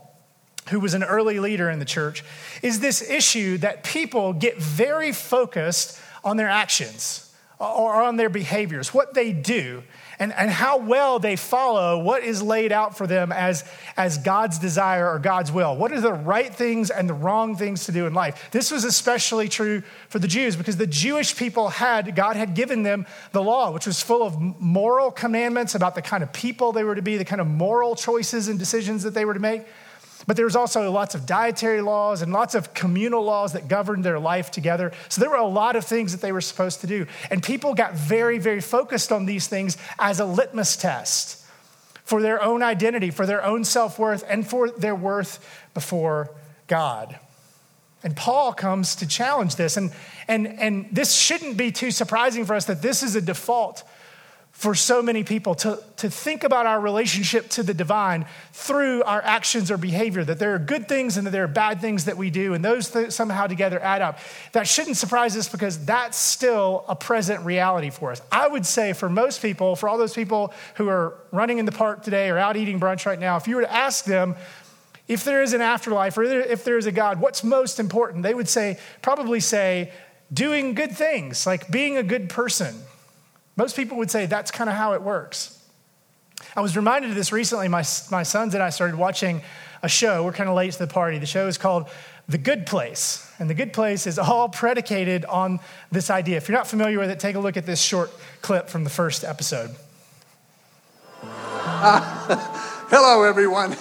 who 0.69 0.79
was 0.79 0.93
an 0.93 1.03
early 1.03 1.39
leader 1.39 1.69
in 1.69 1.79
the 1.79 1.85
church, 1.85 2.23
is 2.61 2.79
this 2.79 3.07
issue 3.09 3.57
that 3.59 3.83
people 3.83 4.33
get 4.33 4.57
very 4.57 5.11
focused 5.11 5.99
on 6.23 6.37
their 6.37 6.49
actions 6.49 7.33
or 7.59 8.01
on 8.01 8.17
their 8.17 8.29
behaviors, 8.29 8.93
what 8.93 9.13
they 9.13 9.31
do, 9.31 9.83
and, 10.21 10.31
and 10.33 10.51
how 10.51 10.77
well 10.77 11.17
they 11.17 11.35
follow 11.35 11.97
what 11.97 12.23
is 12.23 12.43
laid 12.43 12.71
out 12.71 12.95
for 12.95 13.07
them 13.07 13.31
as, 13.31 13.65
as 13.97 14.19
God's 14.19 14.59
desire 14.59 15.11
or 15.11 15.17
God's 15.17 15.51
will. 15.51 15.75
What 15.75 15.91
are 15.91 15.99
the 15.99 16.13
right 16.13 16.53
things 16.53 16.91
and 16.91 17.09
the 17.09 17.15
wrong 17.15 17.55
things 17.55 17.85
to 17.85 17.91
do 17.91 18.05
in 18.05 18.13
life? 18.13 18.49
This 18.51 18.69
was 18.69 18.83
especially 18.83 19.49
true 19.49 19.81
for 20.09 20.19
the 20.19 20.27
Jews 20.27 20.55
because 20.55 20.77
the 20.77 20.85
Jewish 20.85 21.35
people 21.35 21.69
had, 21.69 22.15
God 22.15 22.35
had 22.35 22.53
given 22.53 22.83
them 22.83 23.07
the 23.31 23.41
law, 23.41 23.71
which 23.71 23.87
was 23.87 23.99
full 23.99 24.21
of 24.21 24.39
moral 24.39 25.09
commandments 25.09 25.73
about 25.73 25.95
the 25.95 26.03
kind 26.03 26.21
of 26.21 26.31
people 26.31 26.71
they 26.71 26.83
were 26.83 26.93
to 26.93 27.01
be, 27.01 27.17
the 27.17 27.25
kind 27.25 27.41
of 27.41 27.47
moral 27.47 27.95
choices 27.95 28.47
and 28.47 28.59
decisions 28.59 29.01
that 29.01 29.15
they 29.15 29.25
were 29.25 29.33
to 29.33 29.39
make. 29.39 29.65
But 30.27 30.35
there 30.35 30.45
was 30.45 30.55
also 30.55 30.89
lots 30.91 31.15
of 31.15 31.25
dietary 31.25 31.81
laws 31.81 32.21
and 32.21 32.31
lots 32.31 32.55
of 32.55 32.73
communal 32.73 33.23
laws 33.23 33.53
that 33.53 33.67
governed 33.67 34.03
their 34.03 34.19
life 34.19 34.51
together. 34.51 34.91
So 35.09 35.21
there 35.21 35.29
were 35.29 35.37
a 35.37 35.45
lot 35.45 35.75
of 35.75 35.85
things 35.85 36.11
that 36.11 36.21
they 36.21 36.31
were 36.31 36.41
supposed 36.41 36.81
to 36.81 36.87
do. 36.87 37.07
And 37.29 37.41
people 37.41 37.73
got 37.73 37.93
very, 37.93 38.37
very 38.37 38.61
focused 38.61 39.11
on 39.11 39.25
these 39.25 39.47
things 39.47 39.77
as 39.97 40.19
a 40.19 40.25
litmus 40.25 40.75
test 40.75 41.43
for 42.03 42.21
their 42.21 42.41
own 42.41 42.61
identity, 42.61 43.09
for 43.09 43.25
their 43.25 43.43
own 43.43 43.63
self 43.63 43.97
worth, 43.97 44.23
and 44.27 44.47
for 44.47 44.69
their 44.69 44.95
worth 44.95 45.39
before 45.73 46.29
God. 46.67 47.17
And 48.03 48.15
Paul 48.15 48.53
comes 48.53 48.95
to 48.95 49.07
challenge 49.07 49.55
this. 49.55 49.77
And, 49.77 49.91
and, 50.27 50.47
and 50.47 50.87
this 50.91 51.13
shouldn't 51.13 51.57
be 51.57 51.71
too 51.71 51.91
surprising 51.91 52.45
for 52.45 52.55
us 52.55 52.65
that 52.65 52.81
this 52.81 53.03
is 53.03 53.15
a 53.15 53.21
default 53.21 53.83
for 54.61 54.75
so 54.75 55.01
many 55.01 55.23
people 55.23 55.55
to, 55.55 55.81
to 55.97 56.07
think 56.07 56.43
about 56.43 56.67
our 56.67 56.79
relationship 56.79 57.49
to 57.49 57.63
the 57.63 57.73
divine 57.73 58.27
through 58.53 59.01
our 59.01 59.19
actions 59.23 59.71
or 59.71 59.77
behavior, 59.77 60.23
that 60.23 60.37
there 60.37 60.53
are 60.53 60.59
good 60.59 60.87
things 60.87 61.17
and 61.17 61.25
that 61.25 61.31
there 61.31 61.43
are 61.43 61.47
bad 61.47 61.81
things 61.81 62.05
that 62.05 62.15
we 62.15 62.29
do, 62.29 62.53
and 62.53 62.63
those 62.63 62.91
th- 62.91 63.09
somehow 63.09 63.47
together 63.47 63.81
add 63.81 64.03
up. 64.03 64.19
That 64.51 64.67
shouldn't 64.67 64.97
surprise 64.97 65.35
us 65.35 65.49
because 65.49 65.83
that's 65.85 66.15
still 66.15 66.85
a 66.87 66.95
present 66.95 67.43
reality 67.43 67.89
for 67.89 68.11
us. 68.11 68.21
I 68.31 68.47
would 68.47 68.67
say 68.67 68.93
for 68.93 69.09
most 69.09 69.41
people, 69.41 69.75
for 69.75 69.89
all 69.89 69.97
those 69.97 70.13
people 70.13 70.53
who 70.75 70.87
are 70.89 71.15
running 71.31 71.57
in 71.57 71.65
the 71.65 71.71
park 71.71 72.03
today 72.03 72.29
or 72.29 72.37
out 72.37 72.55
eating 72.55 72.79
brunch 72.79 73.07
right 73.07 73.19
now, 73.19 73.37
if 73.37 73.47
you 73.47 73.55
were 73.55 73.63
to 73.63 73.73
ask 73.73 74.05
them, 74.05 74.35
if 75.07 75.23
there 75.23 75.41
is 75.41 75.53
an 75.53 75.61
afterlife 75.61 76.19
or 76.19 76.23
if 76.23 76.63
there 76.63 76.77
is 76.77 76.85
a 76.85 76.91
God, 76.91 77.19
what's 77.19 77.43
most 77.43 77.79
important? 77.79 78.21
They 78.21 78.35
would 78.35 78.47
say, 78.47 78.77
probably 79.01 79.39
say, 79.39 79.91
doing 80.31 80.75
good 80.75 80.91
things, 80.91 81.47
like 81.47 81.71
being 81.71 81.97
a 81.97 82.03
good 82.03 82.29
person 82.29 82.75
most 83.55 83.75
people 83.75 83.97
would 83.97 84.11
say 84.11 84.25
that's 84.25 84.51
kind 84.51 84.69
of 84.69 84.75
how 84.75 84.93
it 84.93 85.01
works. 85.01 85.57
I 86.55 86.61
was 86.61 86.75
reminded 86.75 87.11
of 87.11 87.15
this 87.15 87.31
recently. 87.31 87.67
My, 87.67 87.83
my 88.09 88.23
sons 88.23 88.53
and 88.53 88.63
I 88.63 88.69
started 88.69 88.97
watching 88.97 89.41
a 89.83 89.89
show. 89.89 90.23
We're 90.23 90.33
kind 90.33 90.49
of 90.49 90.55
late 90.55 90.73
to 90.73 90.79
the 90.79 90.87
party. 90.87 91.17
The 91.17 91.25
show 91.25 91.47
is 91.47 91.57
called 91.57 91.89
The 92.27 92.37
Good 92.37 92.65
Place. 92.65 93.31
And 93.39 93.49
The 93.49 93.53
Good 93.53 93.73
Place 93.73 94.07
is 94.07 94.17
all 94.19 94.49
predicated 94.49 95.25
on 95.25 95.59
this 95.91 96.09
idea. 96.09 96.37
If 96.37 96.47
you're 96.47 96.57
not 96.57 96.67
familiar 96.67 96.99
with 96.99 97.09
it, 97.09 97.19
take 97.19 97.35
a 97.35 97.39
look 97.39 97.57
at 97.57 97.65
this 97.65 97.81
short 97.81 98.11
clip 98.41 98.69
from 98.69 98.83
the 98.83 98.89
first 98.89 99.23
episode. 99.23 99.71
Uh, 101.23 102.35
hello, 102.89 103.23
everyone, 103.23 103.75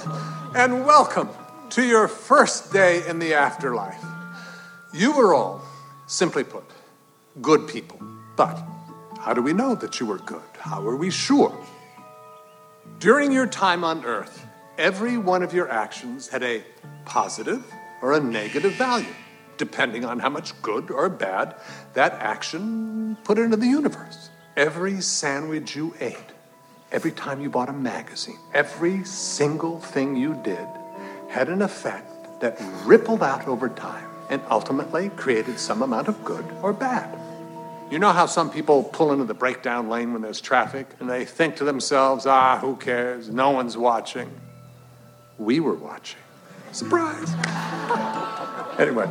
and 0.54 0.84
welcome 0.84 1.28
to 1.70 1.84
your 1.84 2.08
first 2.08 2.72
day 2.72 3.06
in 3.06 3.18
the 3.18 3.34
afterlife. 3.34 4.02
You 4.92 5.16
were 5.16 5.34
all, 5.34 5.62
simply 6.06 6.44
put, 6.44 6.64
good 7.40 7.68
people. 7.68 8.00
But 8.36 8.58
how 9.20 9.34
do 9.34 9.42
we 9.42 9.52
know 9.52 9.74
that 9.74 10.00
you 10.00 10.06
were 10.06 10.18
good? 10.18 10.50
How 10.58 10.86
are 10.88 10.96
we 10.96 11.10
sure? 11.10 11.54
During 13.00 13.30
your 13.32 13.46
time 13.46 13.84
on 13.84 14.02
earth, 14.06 14.46
every 14.78 15.18
one 15.18 15.42
of 15.42 15.52
your 15.52 15.70
actions 15.70 16.28
had 16.28 16.42
a 16.42 16.64
positive 17.04 17.62
or 18.00 18.14
a 18.14 18.20
negative 18.20 18.72
value, 18.72 19.14
depending 19.58 20.06
on 20.06 20.18
how 20.18 20.30
much 20.30 20.60
good 20.62 20.90
or 20.90 21.10
bad 21.10 21.54
that 21.92 22.14
action 22.14 23.18
put 23.24 23.38
into 23.38 23.58
the 23.58 23.66
universe. 23.66 24.30
Every 24.56 25.02
sandwich 25.02 25.76
you 25.76 25.94
ate, 26.00 26.16
every 26.90 27.12
time 27.12 27.42
you 27.42 27.50
bought 27.50 27.68
a 27.68 27.74
magazine, 27.74 28.38
every 28.54 29.04
single 29.04 29.80
thing 29.80 30.16
you 30.16 30.40
did 30.42 30.66
had 31.28 31.50
an 31.50 31.60
effect 31.60 32.40
that 32.40 32.58
rippled 32.86 33.22
out 33.22 33.46
over 33.46 33.68
time 33.68 34.08
and 34.30 34.40
ultimately 34.48 35.10
created 35.10 35.60
some 35.60 35.82
amount 35.82 36.08
of 36.08 36.24
good 36.24 36.44
or 36.62 36.72
bad. 36.72 37.19
You 37.90 37.98
know 37.98 38.12
how 38.12 38.26
some 38.26 38.50
people 38.52 38.84
pull 38.84 39.10
into 39.10 39.24
the 39.24 39.34
breakdown 39.34 39.88
lane 39.88 40.12
when 40.12 40.22
there's 40.22 40.40
traffic 40.40 40.86
and 41.00 41.10
they 41.10 41.24
think 41.24 41.56
to 41.56 41.64
themselves, 41.64 42.24
ah, 42.24 42.56
who 42.58 42.76
cares? 42.76 43.28
No 43.28 43.50
one's 43.50 43.76
watching. 43.76 44.30
We 45.38 45.58
were 45.58 45.74
watching. 45.74 46.20
Surprise! 46.70 47.32
anyway, 48.78 49.06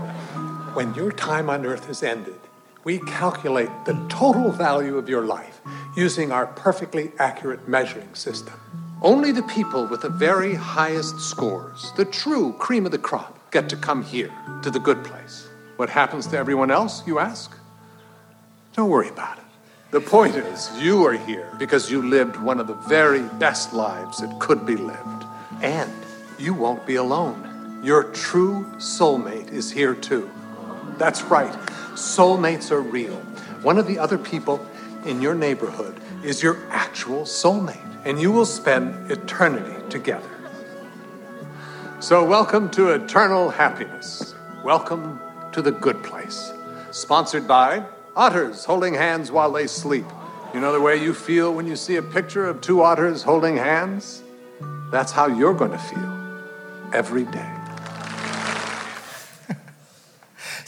when 0.75 0.93
your 0.93 1.11
time 1.11 1.49
on 1.49 1.65
earth 1.65 1.87
has 1.87 2.03
ended, 2.03 2.39
we 2.85 2.99
calculate 2.99 3.69
the 3.85 4.01
total 4.07 4.49
value 4.49 4.97
of 4.97 5.09
your 5.09 5.25
life 5.25 5.59
using 5.97 6.31
our 6.31 6.47
perfectly 6.47 7.11
accurate 7.19 7.67
measuring 7.67 8.15
system. 8.15 8.53
Only 9.01 9.33
the 9.33 9.43
people 9.43 9.87
with 9.87 10.01
the 10.01 10.09
very 10.09 10.55
highest 10.55 11.19
scores, 11.19 11.91
the 11.97 12.05
true 12.05 12.53
cream 12.53 12.85
of 12.85 12.93
the 12.93 12.97
crop, 12.97 13.51
get 13.51 13.67
to 13.69 13.75
come 13.75 14.03
here 14.03 14.31
to 14.63 14.71
the 14.71 14.79
good 14.79 15.03
place. 15.03 15.49
What 15.75 15.89
happens 15.89 16.27
to 16.27 16.37
everyone 16.37 16.71
else, 16.71 17.05
you 17.05 17.19
ask? 17.19 17.58
Don't 18.73 18.89
worry 18.89 19.09
about 19.09 19.37
it. 19.37 19.43
The 19.91 19.99
point 19.99 20.35
is, 20.35 20.69
you 20.79 21.03
are 21.05 21.13
here 21.13 21.51
because 21.57 21.89
you 21.89 22.03
lived 22.07 22.37
one 22.37 22.59
of 22.59 22.67
the 22.67 22.75
very 22.75 23.23
best 23.39 23.73
lives 23.73 24.19
that 24.19 24.39
could 24.39 24.65
be 24.65 24.75
lived. 24.75 25.25
And 25.61 25.91
you 26.37 26.53
won't 26.53 26.85
be 26.85 26.95
alone. 26.95 27.81
Your 27.83 28.03
true 28.03 28.65
soulmate 28.77 29.51
is 29.51 29.71
here 29.71 29.95
too. 29.95 30.29
That's 30.97 31.23
right, 31.23 31.51
soulmates 31.93 32.71
are 32.71 32.81
real. 32.81 33.15
One 33.63 33.77
of 33.77 33.87
the 33.87 33.97
other 33.97 34.17
people 34.17 34.65
in 35.05 35.21
your 35.21 35.33
neighborhood 35.33 35.99
is 36.23 36.43
your 36.43 36.57
actual 36.69 37.23
soulmate, 37.23 38.05
and 38.05 38.21
you 38.21 38.31
will 38.31 38.45
spend 38.45 39.11
eternity 39.11 39.75
together. 39.89 40.29
So, 41.99 42.23
welcome 42.23 42.69
to 42.71 42.89
eternal 42.89 43.49
happiness. 43.49 44.35
Welcome 44.63 45.19
to 45.53 45.61
the 45.61 45.71
good 45.71 46.03
place. 46.03 46.53
Sponsored 46.91 47.47
by 47.47 47.83
Otters 48.19 48.65
holding 48.65 48.95
hands 48.95 49.31
while 49.31 49.49
they 49.49 49.65
sleep. 49.65 50.03
You 50.53 50.59
know 50.59 50.73
the 50.73 50.81
way 50.81 51.01
you 51.01 51.13
feel 51.13 51.53
when 51.53 51.65
you 51.65 51.77
see 51.77 51.95
a 51.95 52.01
picture 52.01 52.45
of 52.45 52.59
two 52.59 52.81
otters 52.81 53.23
holding 53.23 53.55
hands? 53.55 54.23
That's 54.91 55.13
how 55.13 55.27
you're 55.27 55.53
going 55.53 55.71
to 55.71 55.77
feel 55.77 56.43
every 56.93 57.23
day. 57.23 57.58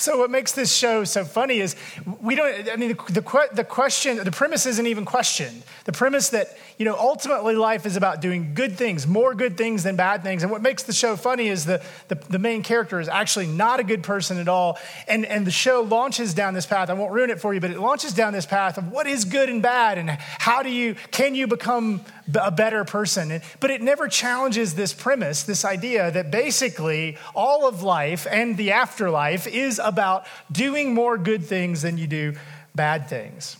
So 0.01 0.17
what 0.17 0.31
makes 0.31 0.51
this 0.53 0.75
show 0.75 1.03
so 1.03 1.23
funny 1.23 1.59
is 1.59 1.75
we 2.19 2.33
don't. 2.33 2.67
I 2.69 2.75
mean, 2.75 2.89
the, 2.89 3.21
the, 3.21 3.49
the 3.53 3.63
question, 3.63 4.17
the 4.17 4.31
premise 4.31 4.65
isn't 4.65 4.87
even 4.87 5.05
questioned. 5.05 5.61
The 5.85 5.91
premise 5.91 6.29
that 6.29 6.57
you 6.79 6.85
know 6.85 6.95
ultimately 6.97 7.55
life 7.55 7.85
is 7.85 7.95
about 7.97 8.19
doing 8.19 8.55
good 8.55 8.77
things, 8.77 9.05
more 9.05 9.35
good 9.35 9.57
things 9.57 9.83
than 9.83 9.95
bad 9.95 10.23
things. 10.23 10.41
And 10.41 10.51
what 10.51 10.63
makes 10.63 10.81
the 10.81 10.93
show 10.93 11.15
funny 11.15 11.49
is 11.49 11.65
the 11.65 11.83
the, 12.07 12.15
the 12.15 12.39
main 12.39 12.63
character 12.63 12.99
is 12.99 13.07
actually 13.07 13.45
not 13.45 13.79
a 13.79 13.83
good 13.83 14.01
person 14.01 14.39
at 14.39 14.47
all. 14.47 14.79
And 15.07 15.23
and 15.23 15.45
the 15.45 15.51
show 15.51 15.81
launches 15.81 16.33
down 16.33 16.55
this 16.55 16.65
path. 16.65 16.89
I 16.89 16.93
won't 16.93 17.11
ruin 17.11 17.29
it 17.29 17.39
for 17.39 17.53
you, 17.53 17.59
but 17.59 17.69
it 17.69 17.79
launches 17.79 18.13
down 18.13 18.33
this 18.33 18.47
path 18.47 18.79
of 18.79 18.91
what 18.91 19.05
is 19.05 19.23
good 19.23 19.49
and 19.49 19.61
bad, 19.61 19.99
and 19.99 20.09
how 20.09 20.63
do 20.63 20.69
you 20.69 20.95
can 21.11 21.35
you 21.35 21.45
become 21.45 22.01
a 22.39 22.51
better 22.51 22.83
person. 22.83 23.41
But 23.59 23.71
it 23.71 23.81
never 23.81 24.07
challenges 24.07 24.75
this 24.75 24.93
premise, 24.93 25.43
this 25.43 25.65
idea 25.65 26.11
that 26.11 26.31
basically 26.31 27.17
all 27.33 27.67
of 27.67 27.83
life 27.83 28.27
and 28.29 28.57
the 28.57 28.71
afterlife 28.71 29.47
is 29.47 29.79
about 29.83 30.25
doing 30.51 30.93
more 30.93 31.17
good 31.17 31.43
things 31.45 31.81
than 31.81 31.97
you 31.97 32.07
do 32.07 32.33
bad 32.75 33.09
things. 33.09 33.57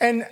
And 0.00 0.26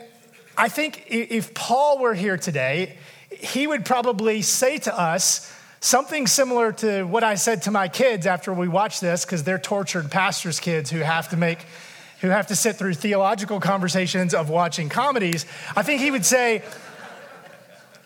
I 0.57 0.69
think 0.69 1.07
if 1.09 1.55
Paul 1.55 1.99
were 1.99 2.14
here 2.14 2.37
today, 2.37 2.99
he 3.31 3.67
would 3.67 3.85
probably 3.85 4.43
say 4.43 4.79
to 4.79 4.99
us 4.99 5.50
something 5.81 6.26
similar 6.26 6.73
to 6.73 7.05
what 7.05 7.25
I 7.25 7.35
said 7.35 7.62
to 7.62 7.71
my 7.71 7.88
kids 7.88 8.26
after 8.26 8.52
we 8.52 8.69
watched 8.69 9.00
this, 9.00 9.25
because 9.25 9.45
they're 9.45 9.59
tortured 9.59 10.11
pastors' 10.11 10.61
kids 10.61 10.91
who 10.91 10.99
have 10.99 11.31
to 11.31 11.37
make 11.37 11.64
who 12.21 12.29
have 12.29 12.47
to 12.47 12.55
sit 12.55 12.76
through 12.76 12.95
theological 12.95 13.59
conversations 13.59 14.33
of 14.33 14.49
watching 14.49 14.88
comedies. 14.88 15.45
I 15.75 15.83
think 15.83 16.00
he 16.00 16.12
would 16.12 16.25
say, 16.25 16.62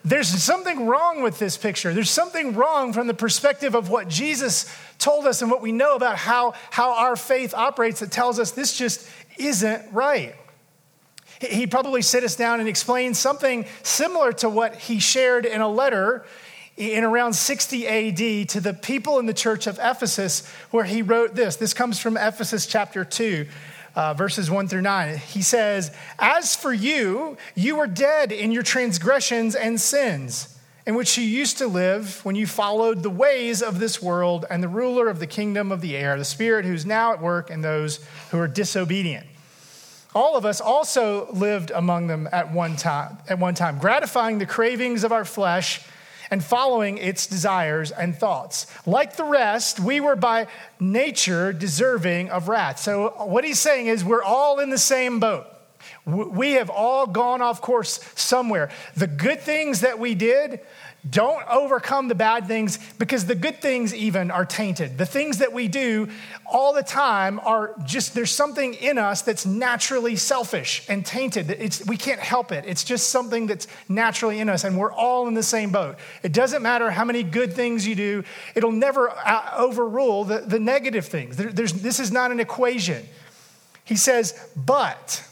there's 0.09 0.27
something 0.27 0.85
wrong 0.85 1.21
with 1.21 1.37
this 1.37 1.57
picture. 1.57 1.93
There's 1.93 2.09
something 2.09 2.55
wrong 2.55 2.93
from 2.93 3.07
the 3.07 3.13
perspective 3.13 3.75
of 3.75 3.89
what 3.89 4.07
Jesus 4.07 4.73
told 4.99 5.27
us 5.27 5.41
and 5.41 5.51
what 5.51 5.61
we 5.61 5.71
know 5.71 5.95
about 5.95 6.17
how, 6.17 6.53
how 6.71 6.93
our 6.93 7.15
faith 7.15 7.53
operates 7.53 7.99
that 7.99 8.11
tells 8.11 8.39
us 8.39 8.51
this 8.51 8.77
just 8.77 9.07
isn't 9.37 9.91
right. 9.91 10.35
He'd 11.41 11.69
probably 11.69 12.01
sit 12.01 12.23
us 12.23 12.35
down 12.35 12.59
and 12.59 12.69
explain 12.69 13.13
something 13.13 13.65
similar 13.83 14.31
to 14.33 14.49
what 14.49 14.75
he 14.75 14.99
shared 14.99 15.45
in 15.45 15.61
a 15.61 15.69
letter 15.69 16.25
in 16.77 17.03
around 17.03 17.33
60 17.33 17.87
AD 17.87 18.49
to 18.49 18.61
the 18.61 18.73
people 18.73 19.19
in 19.19 19.25
the 19.25 19.33
church 19.33 19.67
of 19.67 19.79
Ephesus, 19.81 20.47
where 20.71 20.83
he 20.83 21.01
wrote 21.01 21.35
this. 21.35 21.55
This 21.55 21.73
comes 21.73 21.99
from 21.99 22.17
Ephesians 22.17 22.65
chapter 22.65 23.03
2. 23.03 23.47
Uh, 23.97 24.13
verses 24.13 24.51
1 24.51 24.67
through 24.67 24.83
9. 24.83 25.17
He 25.17 25.41
says, 25.41 25.89
As 26.19 26.55
for 26.55 26.71
you, 26.71 27.35
you 27.55 27.77
were 27.77 27.87
dead 27.87 28.31
in 28.31 28.51
your 28.51 28.61
transgressions 28.61 29.55
and 29.55 29.81
sins, 29.81 30.55
in 30.85 30.93
which 30.93 31.17
you 31.17 31.23
used 31.23 31.57
to 31.57 31.65
live 31.65 32.23
when 32.23 32.35
you 32.35 32.45
followed 32.45 33.01
the 33.01 33.09
ways 33.09 33.63
of 33.63 33.79
this 33.79 33.99
world 33.99 34.45
and 34.51 34.61
the 34.61 34.67
ruler 34.67 35.09
of 35.09 35.17
the 35.17 35.25
kingdom 35.25 35.71
of 35.71 35.81
the 35.81 35.97
air, 35.97 36.15
the 36.15 36.23
spirit 36.23 36.63
who's 36.63 36.85
now 36.85 37.11
at 37.11 37.23
work 37.23 37.49
in 37.49 37.61
those 37.61 37.99
who 38.29 38.37
are 38.37 38.47
disobedient. 38.47 39.25
All 40.13 40.37
of 40.37 40.45
us 40.45 40.61
also 40.61 41.31
lived 41.31 41.71
among 41.71 42.05
them 42.05 42.29
at 42.31 42.53
one 42.53 42.75
time, 42.75 43.17
at 43.27 43.39
one 43.39 43.55
time, 43.55 43.79
gratifying 43.79 44.37
the 44.37 44.45
cravings 44.45 45.03
of 45.03 45.11
our 45.11 45.25
flesh 45.25 45.83
and 46.29 46.43
following 46.43 46.97
its 46.97 47.27
desires 47.27 47.91
and 47.91 48.15
thoughts. 48.15 48.67
Like 48.85 49.15
the 49.15 49.23
rest, 49.23 49.79
we 49.79 49.99
were 49.99 50.15
by 50.15 50.47
nature 50.79 51.53
deserving 51.53 52.29
of 52.29 52.47
wrath. 52.47 52.79
So, 52.79 53.09
what 53.25 53.43
he's 53.43 53.59
saying 53.59 53.87
is, 53.87 54.03
we're 54.03 54.23
all 54.23 54.59
in 54.59 54.69
the 54.69 54.77
same 54.77 55.19
boat. 55.19 55.47
We 56.05 56.53
have 56.53 56.69
all 56.69 57.05
gone 57.05 57.41
off 57.41 57.61
course 57.61 57.99
somewhere. 58.15 58.69
The 58.95 59.07
good 59.07 59.41
things 59.41 59.81
that 59.81 59.99
we 59.99 60.15
did, 60.15 60.61
don't 61.09 61.47
overcome 61.47 62.07
the 62.07 62.15
bad 62.15 62.47
things 62.47 62.79
because 62.97 63.25
the 63.25 63.35
good 63.35 63.61
things, 63.61 63.93
even, 63.93 64.31
are 64.31 64.45
tainted. 64.45 64.97
The 64.97 65.05
things 65.05 65.39
that 65.39 65.53
we 65.53 65.67
do 65.67 66.09
all 66.45 66.73
the 66.73 66.83
time 66.83 67.39
are 67.43 67.75
just, 67.85 68.13
there's 68.13 68.31
something 68.31 68.73
in 68.73 68.97
us 68.97 69.21
that's 69.21 69.45
naturally 69.45 70.15
selfish 70.15 70.85
and 70.89 71.05
tainted. 71.05 71.51
It's, 71.51 71.85
we 71.85 71.97
can't 71.97 72.19
help 72.19 72.51
it. 72.51 72.65
It's 72.67 72.83
just 72.83 73.09
something 73.09 73.47
that's 73.47 73.67
naturally 73.87 74.39
in 74.39 74.49
us, 74.49 74.63
and 74.63 74.77
we're 74.77 74.91
all 74.91 75.27
in 75.27 75.33
the 75.33 75.43
same 75.43 75.71
boat. 75.71 75.97
It 76.23 76.33
doesn't 76.33 76.61
matter 76.61 76.89
how 76.89 77.05
many 77.05 77.23
good 77.23 77.53
things 77.53 77.85
you 77.85 77.95
do, 77.95 78.23
it'll 78.55 78.71
never 78.71 79.09
uh, 79.09 79.55
overrule 79.57 80.23
the, 80.23 80.39
the 80.39 80.59
negative 80.59 81.05
things. 81.05 81.37
There, 81.37 81.51
this 81.51 81.99
is 81.99 82.11
not 82.11 82.31
an 82.31 82.39
equation. 82.39 83.05
He 83.83 83.95
says, 83.95 84.33
but 84.55 85.23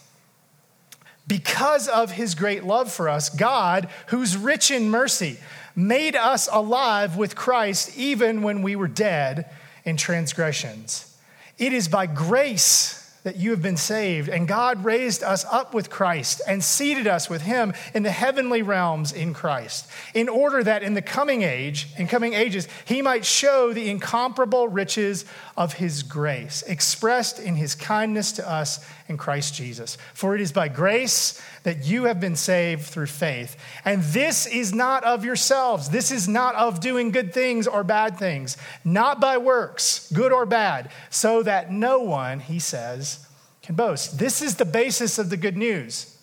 because 1.28 1.88
of 1.88 2.12
his 2.12 2.36
great 2.36 2.64
love 2.64 2.92
for 2.92 3.10
us, 3.10 3.30
God, 3.30 3.90
who's 4.08 4.38
rich 4.38 4.70
in 4.72 4.90
mercy, 4.90 5.40
made 5.76 6.16
us 6.16 6.48
alive 6.52 7.18
with 7.18 7.36
Christ 7.36 7.98
even 7.98 8.42
when 8.42 8.62
we 8.62 8.76
were 8.76 8.88
dead 8.88 9.50
in 9.84 9.98
transgressions. 9.98 11.16
It 11.58 11.74
is 11.74 11.88
by 11.88 12.06
grace 12.06 13.02
that 13.26 13.38
you 13.38 13.50
have 13.50 13.62
been 13.62 13.76
saved, 13.76 14.30
and 14.30 14.48
God 14.48 14.86
raised 14.86 15.24
us 15.24 15.46
up 15.46 15.74
with 15.74 15.90
Christ 15.90 16.44
and 16.48 16.64
seated 16.64 17.08
us 17.08 17.28
with 17.28 17.42
him 17.42 17.74
in 17.96 18.04
the 18.04 18.12
heavenly 18.12 18.62
realms 18.62 19.12
in 19.12 19.34
Christ, 19.34 19.90
in 20.14 20.30
order 20.30 20.64
that 20.64 20.84
in 20.84 20.94
the 20.94 21.02
coming 21.02 21.42
age, 21.42 21.88
in 21.98 22.08
coming 22.08 22.34
ages, 22.34 22.68
he 22.86 23.02
might 23.02 23.26
show 23.26 23.74
the 23.74 23.90
incomparable 23.90 24.68
riches 24.68 25.26
of 25.58 25.74
his 25.74 26.04
grace, 26.04 26.64
expressed 26.68 27.40
in 27.40 27.56
his 27.56 27.76
kindness 27.76 28.34
to 28.34 28.50
us 28.50 28.86
in 29.08 29.16
Christ 29.16 29.54
Jesus. 29.54 29.98
For 30.14 30.36
it 30.36 30.42
is 30.42 30.52
by 30.52 30.68
grace 30.68 31.42
that 31.64 31.86
you 31.86 32.06
have 32.06 32.20
been 32.20 32.36
saved 32.36 32.84
through 32.84 33.06
faith. 33.06 33.56
And 33.86 34.04
this 34.04 34.48
is 34.48 34.74
not 34.74 35.06
of 35.06 35.24
yourselves. 35.24 35.90
This 35.90 36.12
is 36.12 36.28
not 36.28 36.56
of 36.56 36.82
doing 36.82 37.12
good 37.12 37.34
things 37.34 37.68
or 37.68 37.86
bad 37.86 38.18
things, 38.18 38.58
not 38.84 39.22
by 39.22 39.38
works, 39.38 40.12
good 40.12 40.34
or 40.34 40.46
bad, 40.46 40.92
so 41.10 41.42
that 41.44 41.72
no 41.72 42.00
one, 42.00 42.42
he 42.42 42.60
says, 42.60 43.26
can 43.62 43.76
boast. 43.76 44.20
This 44.20 44.42
is 44.42 44.56
the 44.56 44.66
basis 44.66 45.18
of 45.18 45.30
the 45.30 45.38
good 45.38 45.56
news 45.56 46.18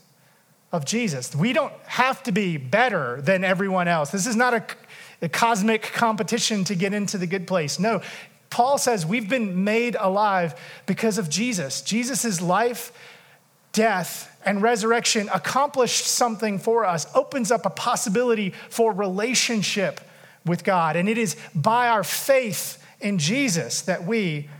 of 0.73 0.85
Jesus. 0.85 1.35
We 1.35 1.53
don't 1.53 1.73
have 1.85 2.23
to 2.25 2.33
be 2.33 2.57
better 2.57 3.21
than 3.21 3.45
everyone 3.45 3.89
else. 3.89 4.11
This 4.11 4.27
is 4.27 4.37
not 4.37 4.55
a, 4.55 4.65
cosmic 5.29 5.83
competition 5.83 6.65
to 6.65 6.75
get 6.75 6.93
into 6.93 7.17
the 7.17 7.29
good 7.29 7.47
place. 7.47 7.79
No, 7.79 8.03
Paul 8.53 8.77
says 8.77 9.07
we've 9.07 9.31
been 9.31 9.65
made 9.65 9.97
alive 9.99 10.55
because 10.85 11.17
of 11.17 11.31
Jesus. 11.31 11.81
Jesus' 11.81 12.43
life, 12.43 12.93
death, 13.73 14.29
and 14.45 14.61
resurrection 14.61 15.31
accomplished 15.33 16.07
something 16.07 16.59
for 16.59 16.85
us, 16.85 17.07
opens 17.15 17.51
up 17.51 17.65
a 17.65 17.71
possibility 17.71 18.51
for 18.69 18.93
relationship 18.93 20.03
with 20.45 20.65
God. 20.65 20.97
And 20.97 21.09
it 21.09 21.17
is 21.17 21.35
by 21.55 21.89
our 21.89 22.05
faith 22.05 22.85
in 23.01 23.17
Jesus 23.17 23.81
that 23.83 24.05
we 24.05 24.51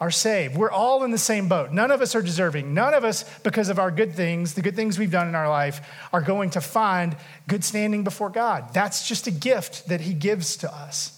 are 0.00 0.10
saved. 0.10 0.56
We're 0.56 0.70
all 0.70 1.04
in 1.04 1.12
the 1.12 1.16
same 1.16 1.48
boat. 1.48 1.70
None 1.70 1.92
of 1.92 2.00
us 2.02 2.16
are 2.16 2.22
deserving. 2.22 2.74
None 2.74 2.94
of 2.94 3.04
us, 3.04 3.24
because 3.44 3.68
of 3.68 3.78
our 3.78 3.92
good 3.92 4.12
things, 4.12 4.54
the 4.54 4.60
good 4.60 4.74
things 4.74 4.98
we've 4.98 5.12
done 5.12 5.28
in 5.28 5.36
our 5.36 5.48
life, 5.48 5.80
are 6.12 6.20
going 6.20 6.50
to 6.50 6.60
find 6.60 7.16
good 7.46 7.62
standing 7.62 8.02
before 8.02 8.28
God. 8.28 8.74
That's 8.74 9.06
just 9.06 9.28
a 9.28 9.30
gift 9.30 9.86
that 9.88 10.00
He 10.00 10.14
gives 10.14 10.56
to 10.58 10.74
us. 10.74 11.15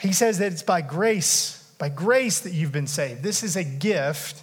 He 0.00 0.12
says 0.12 0.38
that 0.38 0.52
it's 0.52 0.62
by 0.62 0.80
grace, 0.80 1.72
by 1.78 1.88
grace 1.88 2.40
that 2.40 2.52
you've 2.52 2.72
been 2.72 2.86
saved. 2.86 3.22
This 3.22 3.42
is 3.42 3.56
a 3.56 3.64
gift 3.64 4.42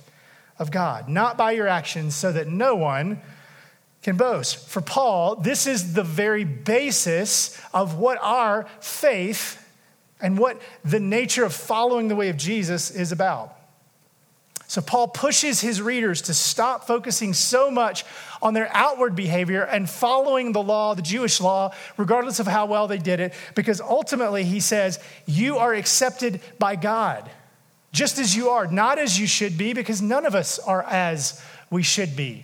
of 0.59 0.71
God, 0.71 1.09
not 1.09 1.37
by 1.37 1.51
your 1.51 1.67
actions, 1.67 2.15
so 2.15 2.31
that 2.31 2.47
no 2.47 2.75
one 2.75 3.21
can 4.03 4.17
boast. 4.17 4.69
For 4.69 4.81
Paul, 4.81 5.37
this 5.37 5.65
is 5.65 5.93
the 5.93 6.03
very 6.03 6.43
basis 6.43 7.59
of 7.73 7.95
what 7.95 8.17
our 8.21 8.67
faith 8.79 9.61
and 10.21 10.37
what 10.37 10.61
the 10.83 10.99
nature 10.99 11.43
of 11.43 11.53
following 11.53 12.07
the 12.07 12.15
way 12.15 12.29
of 12.29 12.37
Jesus 12.37 12.91
is 12.91 13.11
about. 13.11 13.57
So, 14.75 14.81
Paul 14.81 15.07
pushes 15.07 15.61
his 15.61 15.81
readers 15.81 16.23
to 16.23 16.33
stop 16.33 16.85
focusing 16.85 17.33
so 17.33 17.71
much 17.71 18.03
on 18.41 18.53
their 18.53 18.69
outward 18.73 19.15
behavior 19.15 19.63
and 19.63 19.89
following 19.89 20.51
the 20.51 20.61
law, 20.61 20.95
the 20.95 21.01
Jewish 21.01 21.39
law, 21.39 21.73
regardless 21.95 22.41
of 22.41 22.47
how 22.47 22.65
well 22.65 22.85
they 22.85 22.97
did 22.97 23.21
it, 23.21 23.33
because 23.55 23.79
ultimately 23.79 24.43
he 24.43 24.59
says, 24.59 24.99
You 25.25 25.59
are 25.59 25.73
accepted 25.73 26.41
by 26.59 26.75
God, 26.75 27.31
just 27.93 28.19
as 28.19 28.35
you 28.35 28.49
are, 28.49 28.67
not 28.67 28.99
as 28.99 29.17
you 29.17 29.27
should 29.27 29.57
be, 29.57 29.71
because 29.71 30.01
none 30.01 30.25
of 30.25 30.35
us 30.35 30.59
are 30.59 30.83
as 30.83 31.41
we 31.69 31.81
should 31.81 32.17
be. 32.17 32.43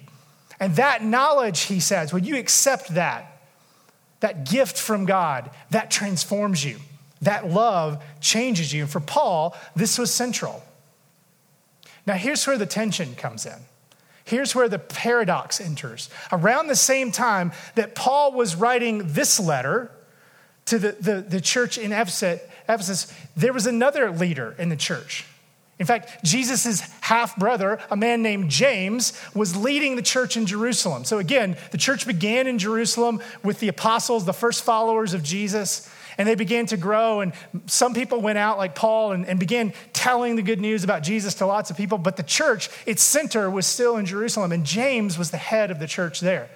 And 0.57 0.77
that 0.77 1.03
knowledge, 1.03 1.63
he 1.63 1.81
says, 1.81 2.13
when 2.13 2.23
you 2.23 2.38
accept 2.38 2.93
that, 2.93 3.41
that 4.21 4.50
gift 4.50 4.79
from 4.79 5.03
God, 5.03 5.50
that 5.71 5.91
transforms 5.91 6.63
you. 6.63 6.77
That 7.23 7.50
love 7.50 8.01
changes 8.21 8.71
you. 8.71 8.83
And 8.83 8.89
for 8.89 9.01
Paul, 9.01 9.53
this 9.75 9.97
was 9.97 10.13
central. 10.13 10.63
Now, 12.05 12.15
here's 12.15 12.46
where 12.46 12.58
the 12.58 12.65
tension 12.65 13.15
comes 13.15 13.46
in. 13.46 13.58
Here's 14.24 14.55
where 14.55 14.70
the 14.70 14.79
paradox 14.79 15.60
enters. 15.60 16.10
Around 16.31 16.67
the 16.67 16.75
same 16.75 17.12
time 17.12 17.51
that 17.75 17.96
Paul 17.96 18.34
was 18.34 18.55
writing 18.55 19.13
this 19.13 19.39
letter 19.39 19.91
to 20.65 20.79
the, 20.79 20.91
the, 21.00 21.22
the 21.22 21.41
church 21.41 21.77
in 21.77 21.91
Ephesus, 21.91 22.39
Ephesus, 22.70 23.13
there 23.36 23.51
was 23.51 23.65
another 23.65 24.12
leader 24.12 24.55
in 24.58 24.70
the 24.70 24.75
church. 24.75 25.25
In 25.79 25.88
fact, 25.88 26.24
Jesus' 26.24 26.81
half 27.01 27.36
brother, 27.38 27.79
a 27.89 27.98
man 27.98 28.22
named 28.22 28.51
James, 28.51 29.20
was 29.34 29.58
leading 29.58 29.96
the 29.96 30.03
church 30.03 30.38
in 30.38 30.46
Jerusalem. 30.46 31.03
So, 31.05 31.17
again, 31.17 31.58
the 31.72 31.77
church 31.79 32.05
began 32.05 32.46
in 32.46 32.60
Jerusalem 32.60 33.20
with 33.43 33.60
the 33.60 33.67
apostles, 33.67 34.25
the 34.25 34.34
first 34.34 34.63
followers 34.63 35.15
of 35.15 35.24
Jesus 35.24 35.89
and 36.18 36.27
they 36.27 36.36
began 36.36 36.65
to 36.68 36.77
grow. 36.77 37.22
And 37.22 37.34
some 37.65 37.94
people 37.94 38.22
went 38.22 38.38
out, 38.38 38.58
like 38.58 38.75
Paul, 38.75 39.12
and, 39.12 39.25
and 39.25 39.39
began 39.39 39.74
telling 39.94 40.36
the 40.36 40.41
good 40.41 40.60
news 40.60 40.84
about 40.84 41.03
Jesus 41.03 41.36
to 41.36 41.46
lots 41.46 41.70
of 41.70 41.77
people. 41.77 41.98
But 41.98 42.18
the 42.18 42.24
church, 42.24 42.70
its 42.86 43.03
center 43.03 43.50
was 43.50 43.65
still 43.65 43.98
in 43.98 44.06
Jerusalem, 44.06 44.51
and 44.51 44.65
James 44.65 45.18
was 45.18 45.32
the 45.32 45.38
head 45.38 45.72
of 45.72 45.80
the 45.80 45.88
church 45.88 46.20
there. 46.20 46.50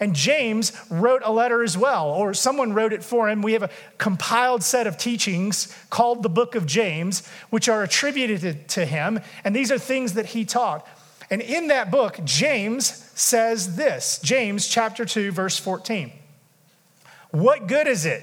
And 0.00 0.14
James 0.14 0.72
wrote 0.88 1.20
a 1.24 1.30
letter 1.30 1.62
as 1.62 1.76
well, 1.76 2.08
or 2.08 2.32
someone 2.32 2.72
wrote 2.72 2.94
it 2.94 3.04
for 3.04 3.28
him. 3.28 3.42
We 3.42 3.52
have 3.52 3.62
a 3.62 3.70
compiled 3.98 4.62
set 4.62 4.86
of 4.86 4.96
teachings 4.96 5.76
called 5.90 6.22
the 6.22 6.30
Book 6.30 6.54
of 6.54 6.64
James, 6.64 7.26
which 7.50 7.68
are 7.68 7.82
attributed 7.82 8.66
to 8.68 8.86
him. 8.86 9.20
And 9.44 9.54
these 9.54 9.70
are 9.70 9.78
things 9.78 10.14
that 10.14 10.26
he 10.26 10.46
taught. 10.46 10.88
And 11.30 11.42
in 11.42 11.68
that 11.68 11.90
book, 11.90 12.18
James 12.24 12.86
says 13.14 13.76
this 13.76 14.18
James 14.22 14.66
chapter 14.66 15.04
2, 15.04 15.32
verse 15.32 15.58
14. 15.58 16.10
What 17.30 17.66
good 17.66 17.86
is 17.86 18.06
it? 18.06 18.22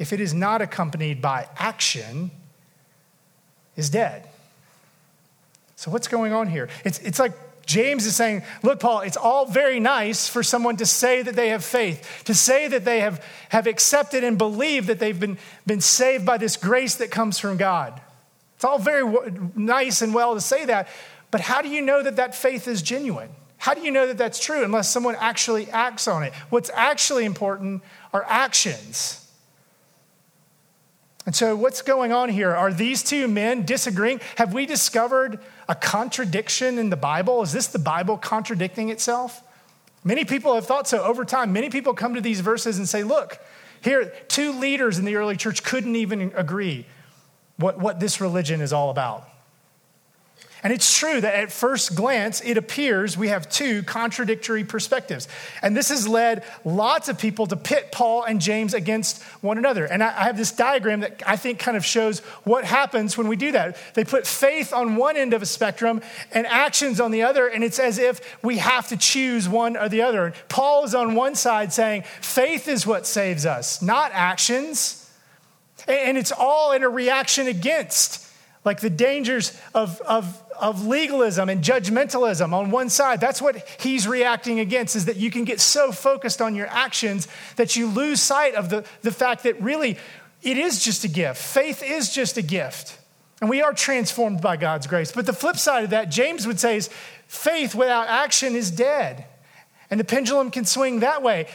if 0.00 0.14
it 0.14 0.20
is 0.20 0.32
not 0.32 0.62
accompanied 0.62 1.20
by 1.20 1.46
action, 1.56 2.30
is 3.76 3.90
dead. 3.90 4.26
So, 5.76 5.90
what's 5.90 6.08
going 6.08 6.32
on 6.32 6.48
here? 6.48 6.70
It's, 6.84 6.98
it's 7.00 7.18
like 7.18 7.32
James 7.66 8.06
is 8.06 8.16
saying, 8.16 8.42
Look, 8.62 8.80
Paul, 8.80 9.02
it's 9.02 9.18
all 9.18 9.44
very 9.44 9.78
nice 9.78 10.26
for 10.26 10.42
someone 10.42 10.78
to 10.78 10.86
say 10.86 11.22
that 11.22 11.36
they 11.36 11.50
have 11.50 11.62
faith, 11.62 12.22
to 12.24 12.34
say 12.34 12.66
that 12.68 12.86
they 12.86 13.00
have, 13.00 13.24
have 13.50 13.66
accepted 13.66 14.24
and 14.24 14.38
believe 14.38 14.86
that 14.86 14.98
they've 14.98 15.20
been, 15.20 15.36
been 15.66 15.82
saved 15.82 16.24
by 16.24 16.38
this 16.38 16.56
grace 16.56 16.94
that 16.96 17.10
comes 17.10 17.38
from 17.38 17.58
God. 17.58 18.00
It's 18.56 18.64
all 18.64 18.78
very 18.78 19.04
nice 19.54 20.00
and 20.00 20.14
well 20.14 20.34
to 20.34 20.40
say 20.40 20.64
that, 20.64 20.88
but 21.30 21.42
how 21.42 21.60
do 21.60 21.68
you 21.68 21.82
know 21.82 22.02
that 22.02 22.16
that 22.16 22.34
faith 22.34 22.66
is 22.66 22.80
genuine? 22.80 23.28
How 23.58 23.74
do 23.74 23.82
you 23.82 23.90
know 23.90 24.06
that 24.06 24.16
that's 24.16 24.40
true 24.40 24.64
unless 24.64 24.90
someone 24.90 25.14
actually 25.18 25.68
acts 25.70 26.08
on 26.08 26.22
it? 26.22 26.32
What's 26.48 26.70
actually 26.74 27.26
important 27.26 27.82
are 28.14 28.24
actions. 28.26 29.29
And 31.26 31.36
so, 31.36 31.54
what's 31.54 31.82
going 31.82 32.12
on 32.12 32.30
here? 32.30 32.54
Are 32.54 32.72
these 32.72 33.02
two 33.02 33.28
men 33.28 33.64
disagreeing? 33.64 34.20
Have 34.36 34.54
we 34.54 34.64
discovered 34.64 35.38
a 35.68 35.74
contradiction 35.74 36.78
in 36.78 36.90
the 36.90 36.96
Bible? 36.96 37.42
Is 37.42 37.52
this 37.52 37.66
the 37.66 37.78
Bible 37.78 38.16
contradicting 38.16 38.88
itself? 38.88 39.42
Many 40.02 40.24
people 40.24 40.54
have 40.54 40.66
thought 40.66 40.88
so 40.88 41.04
over 41.04 41.24
time. 41.26 41.52
Many 41.52 41.68
people 41.68 41.92
come 41.92 42.14
to 42.14 42.22
these 42.22 42.40
verses 42.40 42.78
and 42.78 42.88
say, 42.88 43.02
look, 43.02 43.38
here, 43.82 44.12
two 44.28 44.52
leaders 44.52 44.98
in 44.98 45.04
the 45.04 45.16
early 45.16 45.36
church 45.36 45.62
couldn't 45.62 45.96
even 45.96 46.32
agree 46.34 46.86
what, 47.56 47.78
what 47.78 48.00
this 48.00 48.20
religion 48.20 48.62
is 48.62 48.72
all 48.72 48.90
about. 48.90 49.29
And 50.62 50.72
it's 50.72 50.98
true 50.98 51.20
that 51.20 51.34
at 51.34 51.50
first 51.50 51.94
glance, 51.94 52.42
it 52.42 52.58
appears 52.58 53.16
we 53.16 53.28
have 53.28 53.48
two 53.48 53.82
contradictory 53.82 54.64
perspectives. 54.64 55.26
And 55.62 55.74
this 55.76 55.88
has 55.88 56.06
led 56.06 56.44
lots 56.64 57.08
of 57.08 57.18
people 57.18 57.46
to 57.46 57.56
pit 57.56 57.90
Paul 57.92 58.24
and 58.24 58.40
James 58.40 58.74
against 58.74 59.22
one 59.40 59.56
another. 59.56 59.86
And 59.86 60.02
I 60.02 60.24
have 60.24 60.36
this 60.36 60.52
diagram 60.52 61.00
that 61.00 61.22
I 61.26 61.36
think 61.36 61.58
kind 61.58 61.76
of 61.76 61.84
shows 61.84 62.20
what 62.44 62.64
happens 62.64 63.16
when 63.16 63.28
we 63.28 63.36
do 63.36 63.52
that. 63.52 63.76
They 63.94 64.04
put 64.04 64.26
faith 64.26 64.72
on 64.72 64.96
one 64.96 65.16
end 65.16 65.32
of 65.32 65.40
a 65.40 65.46
spectrum 65.46 66.02
and 66.32 66.46
actions 66.46 67.00
on 67.00 67.10
the 67.10 67.22
other, 67.22 67.46
and 67.46 67.64
it's 67.64 67.78
as 67.78 67.98
if 67.98 68.20
we 68.42 68.58
have 68.58 68.88
to 68.88 68.96
choose 68.96 69.48
one 69.48 69.76
or 69.76 69.88
the 69.88 70.02
other. 70.02 70.34
Paul 70.48 70.84
is 70.84 70.94
on 70.94 71.14
one 71.14 71.34
side 71.34 71.72
saying 71.72 72.02
faith 72.20 72.68
is 72.68 72.86
what 72.86 73.06
saves 73.06 73.46
us, 73.46 73.80
not 73.80 74.10
actions. 74.12 75.10
And 75.88 76.18
it's 76.18 76.32
all 76.32 76.72
in 76.72 76.82
a 76.82 76.88
reaction 76.90 77.46
against 77.46 78.26
like 78.64 78.80
the 78.80 78.90
dangers 78.90 79.58
of, 79.74 80.00
of, 80.02 80.42
of 80.60 80.86
legalism 80.86 81.48
and 81.48 81.62
judgmentalism 81.62 82.52
on 82.52 82.70
one 82.70 82.88
side. 82.88 83.20
That's 83.20 83.42
what 83.42 83.66
he's 83.80 84.06
reacting 84.06 84.60
against, 84.60 84.94
is 84.94 85.06
that 85.06 85.16
you 85.16 85.30
can 85.30 85.44
get 85.44 85.60
so 85.60 85.90
focused 85.90 86.40
on 86.40 86.54
your 86.54 86.68
actions 86.68 87.26
that 87.56 87.76
you 87.76 87.86
lose 87.86 88.20
sight 88.20 88.54
of 88.54 88.70
the, 88.70 88.84
the 89.02 89.10
fact 89.10 89.42
that 89.44 89.60
really 89.60 89.98
it 90.42 90.56
is 90.56 90.82
just 90.82 91.04
a 91.04 91.08
gift. 91.08 91.40
Faith 91.40 91.82
is 91.82 92.12
just 92.12 92.36
a 92.36 92.42
gift. 92.42 92.98
And 93.40 93.48
we 93.48 93.62
are 93.62 93.72
transformed 93.72 94.40
by 94.42 94.56
God's 94.56 94.86
grace. 94.86 95.12
But 95.12 95.26
the 95.26 95.32
flip 95.32 95.56
side 95.56 95.84
of 95.84 95.90
that, 95.90 96.10
James 96.10 96.46
would 96.46 96.60
say, 96.60 96.76
is 96.76 96.90
faith 97.26 97.74
without 97.74 98.08
action 98.08 98.54
is 98.54 98.70
dead. 98.70 99.24
And 99.90 99.98
the 99.98 100.04
pendulum 100.04 100.50
can 100.50 100.64
swing 100.64 101.00
that 101.00 101.22
way 101.22 101.48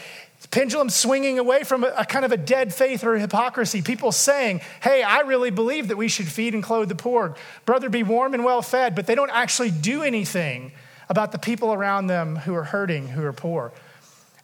pendulum 0.55 0.89
swinging 0.89 1.37
away 1.37 1.63
from 1.63 1.83
a, 1.83 1.87
a, 1.97 2.05
kind 2.05 2.23
of 2.23 2.31
a 2.31 2.37
dead 2.37 2.73
faith 2.73 3.03
or 3.03 3.17
hypocrisy. 3.17 3.81
People 3.81 4.13
saying, 4.13 4.61
hey, 4.81 5.03
I 5.03 5.19
really 5.19 5.49
believe 5.49 5.89
that 5.89 5.97
we 5.97 6.07
should 6.07 6.29
feed 6.29 6.53
and 6.53 6.63
clothe 6.63 6.87
the 6.87 6.95
poor. 6.95 7.35
Brother, 7.65 7.89
be 7.89 8.03
warm 8.03 8.33
and 8.33 8.45
well 8.45 8.61
fed, 8.61 8.95
but 8.95 9.05
they 9.05 9.15
don't 9.15 9.31
actually 9.31 9.69
do 9.69 10.01
anything 10.01 10.71
about 11.09 11.33
the 11.33 11.37
people 11.37 11.73
around 11.73 12.07
them 12.07 12.37
who 12.37 12.55
are 12.55 12.63
hurting, 12.63 13.09
who 13.09 13.25
are 13.25 13.33
poor. 13.33 13.73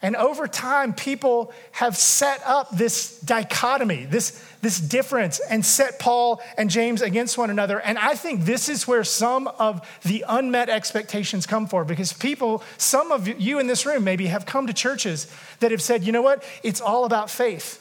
And 0.04 0.16
over 0.16 0.48
time, 0.48 0.94
people 0.94 1.54
have 1.74 1.96
set 1.96 2.42
up 2.44 2.76
this 2.76 3.20
dichotomy, 3.20 4.06
this, 4.06 4.44
this 4.62 4.80
difference, 4.80 5.40
and 5.40 5.64
set 5.64 6.00
Paul 6.00 6.42
and 6.58 6.72
James 6.72 7.04
against 7.04 7.38
one 7.38 7.52
another. 7.52 7.80
And 7.80 8.00
I 8.00 8.16
think 8.16 8.46
this 8.46 8.68
is 8.68 8.88
where 8.88 9.04
some 9.04 9.48
of 9.48 9.88
the 10.02 10.26
unmet 10.28 10.70
expectations 10.70 11.46
come 11.46 11.68
for, 11.68 11.86
because 11.86 12.14
people, 12.14 12.64
some 12.78 13.12
of 13.12 13.28
you 13.28 13.60
in 13.60 13.68
this 13.68 13.86
room 13.86 14.04
maybe 14.04 14.26
have 14.26 14.48
come 14.48 14.66
to 14.66 14.74
churches 14.74 15.32
that 15.60 15.70
have 15.70 15.84
said, 15.84 16.04
you 16.04 16.12
know 16.12 16.24
what, 16.24 16.44
it's 16.64 16.82
all 16.82 17.06
about 17.06 17.30
faith. 17.30 17.78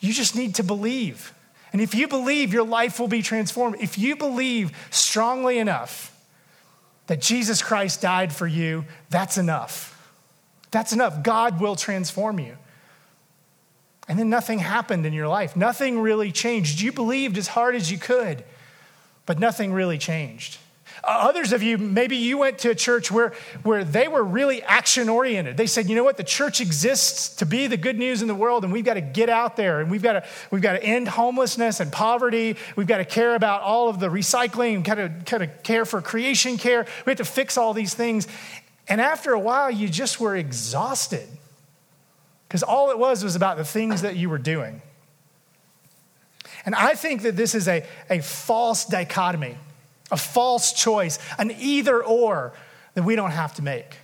You 0.00 0.12
just 0.12 0.36
need 0.36 0.56
to 0.56 0.62
believe. 0.62 1.32
And 1.72 1.80
if 1.80 1.94
you 1.94 2.08
believe, 2.08 2.52
your 2.52 2.66
life 2.66 3.00
will 3.00 3.08
be 3.08 3.22
transformed. 3.22 3.76
If 3.80 3.96
you 3.96 4.16
believe 4.16 4.70
strongly 4.90 5.58
enough 5.58 6.14
that 7.06 7.22
Jesus 7.22 7.62
Christ 7.62 8.02
died 8.02 8.34
for 8.34 8.46
you, 8.46 8.84
that's 9.08 9.38
enough. 9.38 9.94
That's 10.70 10.92
enough. 10.92 11.22
God 11.22 11.60
will 11.60 11.76
transform 11.76 12.38
you. 12.40 12.56
And 14.08 14.18
then 14.18 14.30
nothing 14.30 14.60
happened 14.60 15.04
in 15.04 15.12
your 15.12 15.28
life. 15.28 15.56
Nothing 15.56 15.98
really 15.98 16.30
changed. 16.30 16.80
You 16.80 16.92
believed 16.92 17.38
as 17.38 17.48
hard 17.48 17.74
as 17.74 17.90
you 17.90 17.98
could, 17.98 18.44
but 19.26 19.38
nothing 19.38 19.72
really 19.72 19.98
changed. 19.98 20.58
Uh, 21.04 21.26
others 21.28 21.52
of 21.52 21.62
you, 21.62 21.76
maybe 21.76 22.16
you 22.16 22.38
went 22.38 22.58
to 22.58 22.70
a 22.70 22.74
church 22.74 23.10
where, 23.10 23.32
where 23.64 23.84
they 23.84 24.08
were 24.08 24.22
really 24.22 24.62
action 24.62 25.08
oriented. 25.08 25.56
They 25.56 25.66
said, 25.66 25.88
you 25.88 25.94
know 25.94 26.04
what, 26.04 26.16
the 26.16 26.24
church 26.24 26.60
exists 26.60 27.36
to 27.36 27.46
be 27.46 27.66
the 27.66 27.76
good 27.76 27.98
news 27.98 28.22
in 28.22 28.28
the 28.28 28.34
world, 28.34 28.64
and 28.64 28.72
we've 28.72 28.84
got 28.84 28.94
to 28.94 29.00
get 29.00 29.28
out 29.28 29.56
there, 29.56 29.80
and 29.80 29.90
we've 29.90 30.02
got 30.02 30.14
to, 30.14 30.24
we've 30.50 30.62
got 30.62 30.72
to 30.72 30.82
end 30.82 31.08
homelessness 31.08 31.80
and 31.80 31.92
poverty. 31.92 32.56
We've 32.76 32.86
got 32.86 32.98
to 32.98 33.04
care 33.04 33.34
about 33.34 33.62
all 33.62 33.88
of 33.88 34.00
the 34.00 34.08
recycling, 34.08 34.78
of, 34.78 35.24
kind 35.24 35.42
of 35.42 35.62
care 35.62 35.84
for 35.84 36.00
creation 36.00 36.56
care. 36.56 36.86
We 37.04 37.10
have 37.10 37.18
to 37.18 37.24
fix 37.24 37.58
all 37.58 37.74
these 37.74 37.92
things. 37.92 38.26
And 38.88 39.00
after 39.00 39.32
a 39.32 39.40
while, 39.40 39.70
you 39.70 39.88
just 39.88 40.20
were 40.20 40.36
exhausted 40.36 41.26
because 42.48 42.62
all 42.62 42.90
it 42.90 42.98
was 42.98 43.24
was 43.24 43.34
about 43.34 43.56
the 43.56 43.64
things 43.64 44.02
that 44.02 44.16
you 44.16 44.30
were 44.30 44.38
doing. 44.38 44.82
And 46.64 46.74
I 46.74 46.94
think 46.94 47.22
that 47.22 47.36
this 47.36 47.54
is 47.54 47.68
a, 47.68 47.84
a 48.10 48.20
false 48.20 48.84
dichotomy, 48.84 49.56
a 50.10 50.16
false 50.16 50.72
choice, 50.72 51.18
an 51.38 51.52
either 51.58 52.02
or 52.02 52.52
that 52.94 53.04
we 53.04 53.16
don't 53.16 53.32
have 53.32 53.54
to 53.54 53.62
make. 53.62 53.96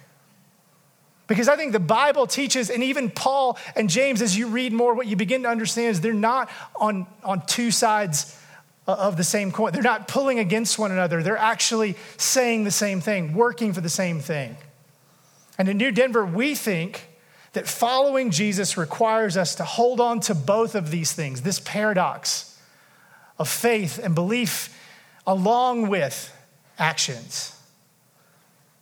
Because 1.29 1.49
I 1.49 1.57
think 1.57 1.73
the 1.73 1.81
Bible 1.81 2.27
teaches, 2.27 2.69
and 2.69 2.83
even 2.83 3.11
Paul 3.11 3.59
and 3.75 3.89
James, 3.89 4.21
as 4.21 4.37
you 4.37 4.49
read 4.49 4.73
more, 4.73 4.95
what 4.95 5.07
you 5.07 5.17
begin 5.17 5.45
to 5.45 5.49
understand 5.49 5.89
is 5.89 6.01
they're 6.01 6.13
not 6.13 6.51
on, 6.77 7.07
on 7.25 7.47
two 7.47 7.71
sides 7.71 8.39
of 8.87 9.17
the 9.17 9.25
same 9.25 9.53
coin. 9.53 9.73
They're 9.73 9.83
not 9.83 10.09
pulling 10.09 10.41
against 10.41 10.79
one 10.79 10.91
another. 10.91 11.23
They're 11.23 11.37
actually 11.37 11.97
saying 12.17 12.65
the 12.65 12.71
same 12.73 13.01
thing, 13.01 13.35
working 13.35 13.73
for 13.73 13.81
the 13.81 13.89
same 13.89 14.21
thing. 14.21 14.57
And 15.63 15.69
in 15.69 15.77
New 15.77 15.93
Denver, 15.93 16.27
we 16.27 16.57
think 16.57 17.09
that 17.53 17.69
following 17.69 18.33
Jesus 18.33 18.77
requires 18.77 19.37
us 19.37 19.55
to 19.55 19.63
hold 19.63 20.01
on 20.01 20.19
to 20.23 20.35
both 20.35 20.75
of 20.75 20.91
these 20.91 21.13
things 21.13 21.43
this 21.43 21.61
paradox 21.61 22.59
of 23.39 23.49
faith 23.49 24.01
and 24.03 24.13
belief, 24.13 24.77
along 25.25 25.89
with 25.89 26.37
actions. 26.81 27.57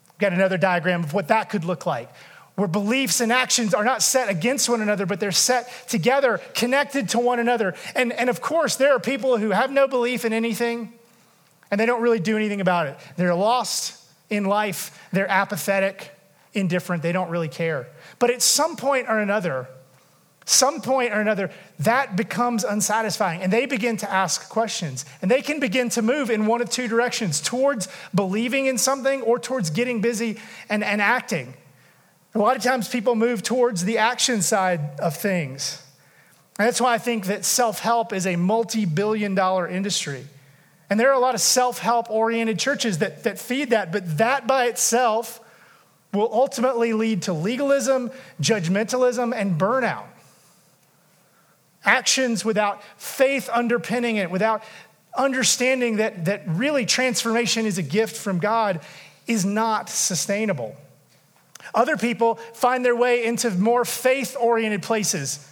We've 0.06 0.20
got 0.20 0.32
another 0.32 0.56
diagram 0.56 1.04
of 1.04 1.12
what 1.12 1.28
that 1.28 1.50
could 1.50 1.66
look 1.66 1.84
like. 1.84 2.10
Where 2.54 2.66
beliefs 2.66 3.20
and 3.20 3.30
actions 3.30 3.74
are 3.74 3.84
not 3.84 4.02
set 4.02 4.30
against 4.30 4.66
one 4.66 4.80
another, 4.80 5.04
but 5.04 5.20
they're 5.20 5.32
set 5.32 5.70
together, 5.86 6.40
connected 6.54 7.10
to 7.10 7.18
one 7.18 7.40
another. 7.40 7.74
And, 7.94 8.10
and 8.10 8.30
of 8.30 8.40
course, 8.40 8.76
there 8.76 8.94
are 8.94 9.00
people 9.00 9.36
who 9.36 9.50
have 9.50 9.70
no 9.70 9.86
belief 9.86 10.24
in 10.24 10.32
anything 10.32 10.94
and 11.70 11.78
they 11.78 11.84
don't 11.84 12.00
really 12.00 12.20
do 12.20 12.36
anything 12.36 12.62
about 12.62 12.86
it. 12.86 12.96
They're 13.18 13.34
lost 13.34 14.02
in 14.30 14.46
life, 14.46 14.98
they're 15.12 15.30
apathetic, 15.30 16.16
indifferent, 16.54 17.02
they 17.02 17.12
don't 17.12 17.30
really 17.30 17.48
care. 17.48 17.88
But 18.18 18.30
at 18.30 18.42
some 18.42 18.76
point 18.76 19.08
or 19.08 19.18
another, 19.18 19.68
some 20.44 20.80
point 20.80 21.12
or 21.12 21.20
another, 21.20 21.50
that 21.80 22.16
becomes 22.16 22.64
unsatisfying. 22.64 23.42
And 23.42 23.52
they 23.52 23.66
begin 23.66 23.96
to 23.98 24.10
ask 24.10 24.48
questions. 24.48 25.04
And 25.22 25.30
they 25.30 25.42
can 25.42 25.60
begin 25.60 25.90
to 25.90 26.02
move 26.02 26.30
in 26.30 26.46
one 26.46 26.60
of 26.60 26.70
two 26.70 26.88
directions 26.88 27.40
towards 27.40 27.88
believing 28.14 28.66
in 28.66 28.78
something 28.78 29.22
or 29.22 29.38
towards 29.38 29.70
getting 29.70 30.00
busy 30.00 30.38
and, 30.68 30.82
and 30.82 31.00
acting. 31.00 31.54
A 32.34 32.38
lot 32.38 32.56
of 32.56 32.62
times 32.62 32.88
people 32.88 33.14
move 33.14 33.42
towards 33.42 33.84
the 33.84 33.98
action 33.98 34.42
side 34.42 34.98
of 35.00 35.16
things. 35.16 35.82
And 36.58 36.66
that's 36.66 36.80
why 36.80 36.94
I 36.94 36.98
think 36.98 37.26
that 37.26 37.44
self 37.44 37.80
help 37.80 38.12
is 38.12 38.26
a 38.26 38.36
multi 38.36 38.84
billion 38.84 39.34
dollar 39.34 39.68
industry. 39.68 40.26
And 40.88 40.98
there 40.98 41.08
are 41.10 41.14
a 41.14 41.20
lot 41.20 41.34
of 41.34 41.40
self 41.40 41.78
help 41.78 42.10
oriented 42.10 42.58
churches 42.58 42.98
that, 42.98 43.22
that 43.24 43.38
feed 43.38 43.70
that, 43.70 43.92
but 43.92 44.18
that 44.18 44.46
by 44.46 44.66
itself 44.66 45.40
will 46.12 46.30
ultimately 46.32 46.92
lead 46.92 47.22
to 47.22 47.32
legalism, 47.32 48.10
judgmentalism, 48.40 49.34
and 49.34 49.58
burnout. 49.58 50.06
Actions 51.84 52.44
without 52.44 52.82
faith 52.96 53.48
underpinning 53.52 54.16
it, 54.16 54.30
without 54.30 54.62
understanding 55.16 55.96
that, 55.96 56.24
that 56.26 56.42
really 56.46 56.84
transformation 56.84 57.66
is 57.66 57.78
a 57.78 57.82
gift 57.82 58.16
from 58.16 58.38
God, 58.38 58.80
is 59.26 59.44
not 59.44 59.88
sustainable. 59.88 60.76
Other 61.74 61.96
people 61.96 62.36
find 62.54 62.84
their 62.84 62.96
way 62.96 63.24
into 63.24 63.50
more 63.50 63.84
faith 63.84 64.36
oriented 64.38 64.82
places 64.82 65.46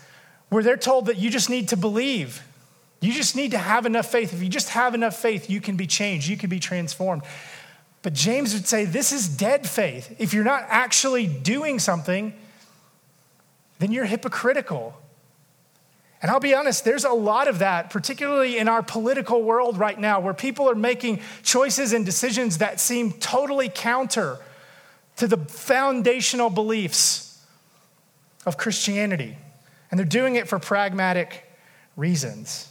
where 0.48 0.62
they're 0.62 0.76
told 0.76 1.06
that 1.06 1.18
you 1.18 1.30
just 1.30 1.50
need 1.50 1.68
to 1.68 1.76
believe. 1.76 2.42
You 3.00 3.12
just 3.12 3.36
need 3.36 3.52
to 3.52 3.58
have 3.58 3.86
enough 3.86 4.10
faith. 4.10 4.32
If 4.32 4.42
you 4.42 4.48
just 4.48 4.70
have 4.70 4.94
enough 4.94 5.16
faith, 5.16 5.48
you 5.48 5.60
can 5.60 5.76
be 5.76 5.86
changed, 5.86 6.28
you 6.28 6.36
can 6.36 6.50
be 6.50 6.58
transformed. 6.58 7.22
But 8.02 8.12
James 8.12 8.54
would 8.54 8.66
say 8.66 8.84
this 8.84 9.12
is 9.12 9.28
dead 9.28 9.68
faith. 9.68 10.14
If 10.18 10.32
you're 10.32 10.44
not 10.44 10.64
actually 10.68 11.26
doing 11.26 11.78
something, 11.78 12.32
then 13.78 13.92
you're 13.92 14.04
hypocritical. 14.04 14.96
And 16.20 16.30
I'll 16.30 16.40
be 16.40 16.54
honest, 16.54 16.84
there's 16.84 17.04
a 17.04 17.12
lot 17.12 17.46
of 17.46 17.60
that, 17.60 17.90
particularly 17.90 18.58
in 18.58 18.68
our 18.68 18.82
political 18.82 19.42
world 19.42 19.78
right 19.78 19.98
now, 19.98 20.18
where 20.18 20.34
people 20.34 20.68
are 20.68 20.74
making 20.74 21.20
choices 21.42 21.92
and 21.92 22.04
decisions 22.04 22.58
that 22.58 22.80
seem 22.80 23.12
totally 23.12 23.70
counter 23.72 24.38
to 25.16 25.28
the 25.28 25.36
foundational 25.36 26.50
beliefs 26.50 27.40
of 28.46 28.56
Christianity. 28.56 29.36
And 29.90 29.98
they're 29.98 30.06
doing 30.06 30.34
it 30.36 30.48
for 30.48 30.58
pragmatic 30.58 31.44
reasons. 31.96 32.68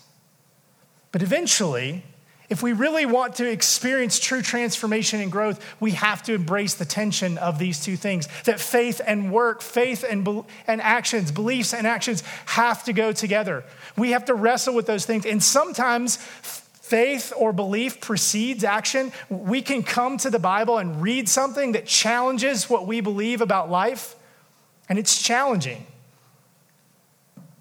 But 1.12 1.22
eventually, 1.22 2.04
if 2.50 2.64
we 2.64 2.72
really 2.72 3.06
want 3.06 3.36
to 3.36 3.50
experience 3.50 4.20
true 4.20 4.42
transformation 4.42 5.20
and 5.20 5.30
growth, 5.30 5.64
we 5.82 5.92
have 5.92 6.24
to 6.24 6.34
embrace 6.34 6.76
the 6.76 6.86
tension 6.86 7.38
of 7.38 7.60
these 7.60 7.84
two 7.84 7.98
things 7.98 8.28
that 8.46 8.60
faith 8.60 9.02
and 9.06 9.32
work, 9.34 9.62
faith 9.62 10.06
and, 10.10 10.24
be- 10.24 10.44
and 10.66 10.82
actions, 10.82 11.32
beliefs 11.32 11.74
and 11.74 11.86
actions 11.86 12.24
have 12.46 12.86
to 12.86 12.94
go 12.94 13.12
together. 13.12 13.66
We 13.98 14.12
have 14.12 14.26
to 14.26 14.34
wrestle 14.34 14.76
with 14.76 14.86
those 14.86 15.06
things. 15.06 15.26
And 15.26 15.44
sometimes 15.44 16.16
faith 16.16 17.34
or 17.36 17.52
belief 17.52 18.00
precedes 18.00 18.64
action. 18.64 19.12
We 19.30 19.62
can 19.62 19.84
come 19.84 20.16
to 20.20 20.30
the 20.30 20.40
Bible 20.40 20.78
and 20.78 21.02
read 21.02 21.28
something 21.28 21.74
that 21.74 21.86
challenges 21.86 22.70
what 22.70 22.88
we 22.88 23.02
believe 23.02 23.42
about 23.42 23.70
life, 23.70 24.16
and 24.88 24.98
it's 24.98 25.22
challenging. 25.22 25.86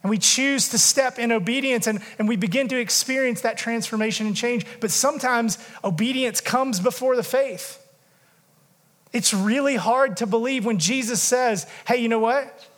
And 0.07 0.11
we 0.13 0.19
choose 0.19 0.69
to 0.69 0.79
step 0.79 1.19
in 1.19 1.33
obedience 1.33 1.89
and, 1.89 2.01
and 2.17 2.29
we 2.29 2.37
begin 2.37 2.69
to 2.69 2.79
experience 2.79 3.41
that 3.41 3.59
transformation 3.59 4.29
and 4.29 4.37
change. 4.37 4.65
But 4.79 4.93
sometimes 4.93 5.59
obedience 5.83 6.41
comes 6.41 6.79
before 6.79 7.17
the 7.17 7.25
faith. 7.25 7.85
It's 9.13 9.35
really 9.35 9.75
hard 9.75 10.19
to 10.19 10.27
believe 10.29 10.65
when 10.65 10.79
Jesus 10.79 11.21
says, 11.21 11.67
hey, 11.89 11.97
you 11.97 12.09
know 12.09 12.21
what? 12.21 12.69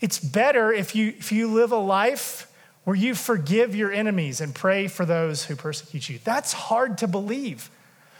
It's 0.00 0.20
better 0.20 0.72
if 0.72 0.94
you, 0.94 1.08
if 1.08 1.32
you 1.32 1.48
live 1.48 1.72
a 1.72 1.76
life 1.76 2.48
where 2.84 2.94
you 2.94 3.16
forgive 3.16 3.74
your 3.74 3.90
enemies 3.90 4.40
and 4.40 4.54
pray 4.54 4.86
for 4.86 5.04
those 5.04 5.46
who 5.46 5.56
persecute 5.56 6.08
you. 6.08 6.20
That's 6.22 6.52
hard 6.52 6.98
to 6.98 7.08
believe. 7.08 7.68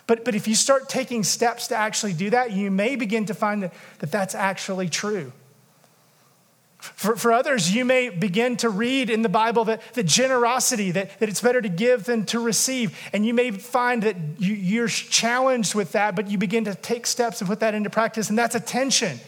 But, 0.09 0.25
but 0.25 0.35
if 0.35 0.49
you 0.49 0.57
start 0.57 0.89
taking 0.89 1.23
steps 1.23 1.69
to 1.69 1.77
actually 1.77 2.15
do 2.15 2.31
that, 2.31 2.51
you 2.51 2.73
may 2.73 2.97
begin 2.97 3.27
to 3.27 3.35
find 3.35 3.63
that, 3.63 3.75
that 4.01 4.11
that's 4.11 4.35
actually 4.35 4.89
true. 4.89 5.33
For, 6.79 7.17
for 7.17 7.33
others, 7.33 7.75
you 7.75 7.85
may 7.85 8.09
begin 8.09 8.57
to 8.59 8.71
read 8.71 9.11
in 9.11 9.23
the 9.23 9.29
Bible 9.29 9.65
that, 9.65 9.83
the 9.95 10.05
generosity, 10.05 10.93
that, 10.93 11.19
that 11.19 11.29
it's 11.29 11.41
better 11.41 11.61
to 11.61 11.69
give 11.69 12.05
than 12.05 12.25
to 12.27 12.39
receive. 12.39 12.97
And 13.13 13.27
you 13.27 13.35
may 13.35 13.51
find 13.51 14.05
that 14.05 14.17
you, 14.39 14.55
you're 14.55 14.89
challenged 14.89 15.75
with 15.75 15.93
that, 15.93 16.15
but 16.15 16.31
you 16.31 16.39
begin 16.39 16.65
to 16.65 16.75
take 16.77 17.07
steps 17.07 17.41
and 17.41 17.49
put 17.49 17.61
that 17.61 17.75
into 17.75 17.91
practice, 17.91 18.29
and 18.29 18.39
that's 18.39 18.55
a 18.55 18.61
tension. 18.61 19.19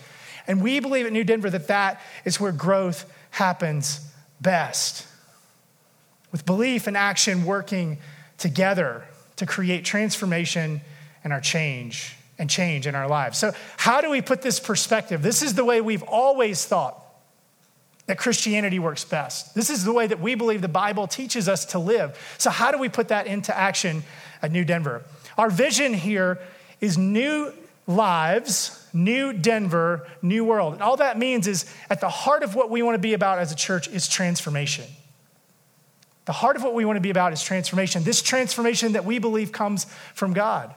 And 0.46 0.62
we 0.62 0.78
believe 0.80 1.06
at 1.06 1.12
New 1.12 1.24
Denver 1.24 1.50
that 1.50 1.66
that 1.68 2.00
is 2.24 2.40
where 2.40 2.52
growth 2.52 3.10
happens 3.30 4.00
best. 4.40 5.06
With 6.30 6.46
belief 6.46 6.86
and 6.86 6.96
action 6.96 7.44
working 7.44 7.98
together 8.38 9.04
to 9.36 9.46
create 9.46 9.84
transformation 9.84 10.80
and 11.24 11.32
our 11.32 11.40
change 11.40 12.14
and 12.38 12.48
change 12.48 12.86
in 12.86 12.94
our 12.94 13.08
lives. 13.08 13.38
So, 13.38 13.52
how 13.76 14.00
do 14.00 14.08
we 14.08 14.22
put 14.22 14.40
this 14.40 14.60
perspective? 14.60 15.22
This 15.22 15.42
is 15.42 15.54
the 15.54 15.64
way 15.64 15.80
we've 15.80 16.04
always 16.04 16.64
thought 16.64 16.99
that 18.10 18.18
Christianity 18.18 18.80
works 18.80 19.04
best. 19.04 19.54
This 19.54 19.70
is 19.70 19.84
the 19.84 19.92
way 19.92 20.04
that 20.08 20.18
we 20.18 20.34
believe 20.34 20.62
the 20.62 20.68
Bible 20.68 21.06
teaches 21.06 21.48
us 21.48 21.64
to 21.66 21.78
live. 21.78 22.18
So, 22.38 22.50
how 22.50 22.72
do 22.72 22.78
we 22.78 22.88
put 22.88 23.06
that 23.06 23.28
into 23.28 23.56
action 23.56 24.02
at 24.42 24.50
New 24.50 24.64
Denver? 24.64 25.04
Our 25.38 25.48
vision 25.48 25.94
here 25.94 26.40
is 26.80 26.98
new 26.98 27.52
lives, 27.86 28.84
new 28.92 29.32
Denver, 29.32 30.08
new 30.22 30.44
world. 30.44 30.72
And 30.72 30.82
all 30.82 30.96
that 30.96 31.20
means 31.20 31.46
is 31.46 31.72
at 31.88 32.00
the 32.00 32.08
heart 32.08 32.42
of 32.42 32.56
what 32.56 32.68
we 32.68 32.82
want 32.82 32.96
to 32.96 33.00
be 33.00 33.14
about 33.14 33.38
as 33.38 33.52
a 33.52 33.54
church 33.54 33.86
is 33.86 34.08
transformation. 34.08 34.86
The 36.24 36.32
heart 36.32 36.56
of 36.56 36.64
what 36.64 36.74
we 36.74 36.84
want 36.84 36.96
to 36.96 37.00
be 37.00 37.10
about 37.10 37.32
is 37.32 37.44
transformation. 37.44 38.02
This 38.02 38.22
transformation 38.22 38.94
that 38.94 39.04
we 39.04 39.20
believe 39.20 39.52
comes 39.52 39.84
from 40.14 40.32
God. 40.32 40.74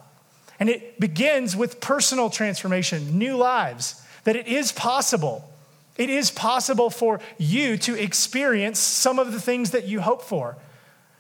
And 0.60 0.70
it 0.70 1.00
begins 1.00 1.56
with 1.56 1.82
personal 1.82 2.30
transformation, 2.30 3.18
new 3.18 3.38
lives, 3.38 4.00
that 4.24 4.36
it 4.36 4.48
is 4.48 4.72
possible 4.72 5.50
it 5.98 6.10
is 6.10 6.32
possible 6.32 6.90
for 6.90 7.20
you 7.38 7.78
to 7.78 7.96
experience 8.02 8.80
some 8.80 9.20
of 9.20 9.32
the 9.32 9.40
things 9.40 9.72
that 9.72 9.88
you 9.88 10.02
hope 10.02 10.24
for, 10.24 10.58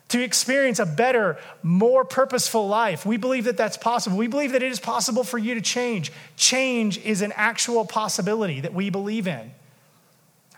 to 0.09 0.21
experience 0.21 0.79
a 0.79 0.85
better, 0.85 1.37
more 1.61 2.03
purposeful 2.03 2.67
life. 2.67 3.05
We 3.05 3.17
believe 3.17 3.45
that 3.45 3.57
that's 3.57 3.77
possible. 3.77 4.17
We 4.17 4.27
believe 4.27 4.51
that 4.51 4.63
it 4.63 4.71
is 4.71 4.79
possible 4.79 5.23
for 5.23 5.37
you 5.37 5.55
to 5.55 5.61
change. 5.61 6.11
Change 6.37 6.97
is 6.99 7.21
an 7.21 7.33
actual 7.35 7.85
possibility 7.85 8.61
that 8.61 8.73
we 8.73 8.89
believe 8.89 9.27
in. 9.27 9.51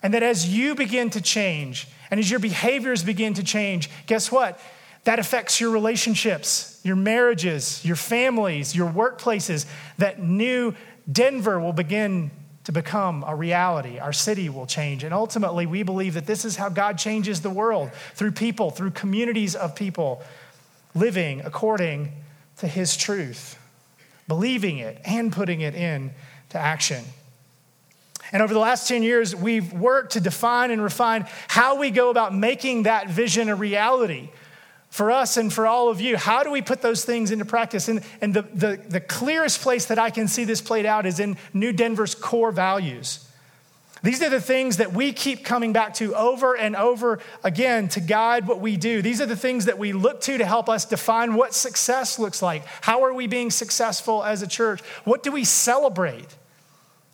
And 0.01 0.13
that 0.13 0.23
as 0.23 0.47
you 0.47 0.75
begin 0.75 1.09
to 1.11 1.21
change 1.21 1.87
and 2.11 2.19
as 2.19 2.29
your 2.29 2.39
behaviors 2.39 3.03
begin 3.03 3.33
to 3.35 3.43
change, 3.43 3.89
guess 4.07 4.31
what? 4.31 4.59
That 5.05 5.19
affects 5.19 5.59
your 5.59 5.71
relationships, 5.71 6.79
your 6.83 6.95
marriages, 6.95 7.83
your 7.83 7.95
families, 7.95 8.75
your 8.75 8.89
workplaces. 8.89 9.65
That 9.97 10.21
new 10.21 10.73
Denver 11.11 11.59
will 11.59 11.73
begin 11.73 12.31
to 12.65 12.71
become 12.71 13.23
a 13.25 13.35
reality. 13.35 13.99
Our 13.99 14.13
city 14.13 14.49
will 14.49 14.65
change. 14.65 15.03
And 15.03 15.13
ultimately, 15.13 15.65
we 15.65 15.83
believe 15.83 16.15
that 16.15 16.25
this 16.25 16.45
is 16.45 16.55
how 16.55 16.69
God 16.69 16.97
changes 16.97 17.41
the 17.41 17.49
world 17.49 17.91
through 18.15 18.31
people, 18.31 18.71
through 18.71 18.91
communities 18.91 19.55
of 19.55 19.75
people 19.75 20.23
living 20.93 21.41
according 21.41 22.11
to 22.57 22.67
his 22.67 22.97
truth, 22.97 23.57
believing 24.27 24.79
it 24.79 24.99
and 25.05 25.31
putting 25.31 25.61
it 25.61 25.75
into 25.75 26.13
action. 26.55 27.03
And 28.31 28.41
over 28.41 28.53
the 28.53 28.59
last 28.59 28.87
10 28.87 29.03
years, 29.03 29.35
we've 29.35 29.71
worked 29.71 30.13
to 30.13 30.19
define 30.19 30.71
and 30.71 30.81
refine 30.81 31.27
how 31.47 31.77
we 31.79 31.91
go 31.91 32.09
about 32.09 32.33
making 32.33 32.83
that 32.83 33.09
vision 33.09 33.49
a 33.49 33.55
reality 33.55 34.29
for 34.95 35.11
us 35.11 35.35
and 35.35 35.51
for 35.51 35.67
all 35.67 35.89
of 35.89 35.99
you. 35.99 36.15
How 36.15 36.41
do 36.41 36.49
we 36.49 36.61
put 36.61 36.81
those 36.81 37.03
things 37.03 37.29
into 37.29 37.43
practice? 37.43 37.89
And, 37.89 38.01
and 38.21 38.33
the, 38.33 38.43
the, 38.43 38.81
the 38.87 39.01
clearest 39.01 39.59
place 39.59 39.87
that 39.87 39.99
I 39.99 40.09
can 40.09 40.29
see 40.29 40.45
this 40.45 40.61
played 40.61 40.85
out 40.85 41.05
is 41.05 41.19
in 41.19 41.35
New 41.53 41.73
Denver's 41.73 42.15
core 42.15 42.53
values. 42.53 43.29
These 44.03 44.21
are 44.21 44.29
the 44.29 44.39
things 44.39 44.77
that 44.77 44.93
we 44.93 45.11
keep 45.11 45.43
coming 45.43 45.73
back 45.73 45.95
to 45.95 46.15
over 46.15 46.55
and 46.55 46.77
over 46.77 47.19
again 47.43 47.89
to 47.89 47.99
guide 47.99 48.47
what 48.47 48.61
we 48.61 48.77
do. 48.77 49.01
These 49.01 49.19
are 49.19 49.25
the 49.25 49.35
things 49.35 49.65
that 49.65 49.77
we 49.77 49.91
look 49.91 50.21
to 50.21 50.37
to 50.37 50.45
help 50.45 50.69
us 50.69 50.85
define 50.85 51.33
what 51.33 51.53
success 51.53 52.17
looks 52.17 52.41
like. 52.41 52.63
How 52.79 53.03
are 53.03 53.13
we 53.13 53.27
being 53.27 53.51
successful 53.51 54.23
as 54.23 54.41
a 54.41 54.47
church? 54.47 54.79
What 55.03 55.23
do 55.23 55.31
we 55.33 55.43
celebrate? 55.43 56.37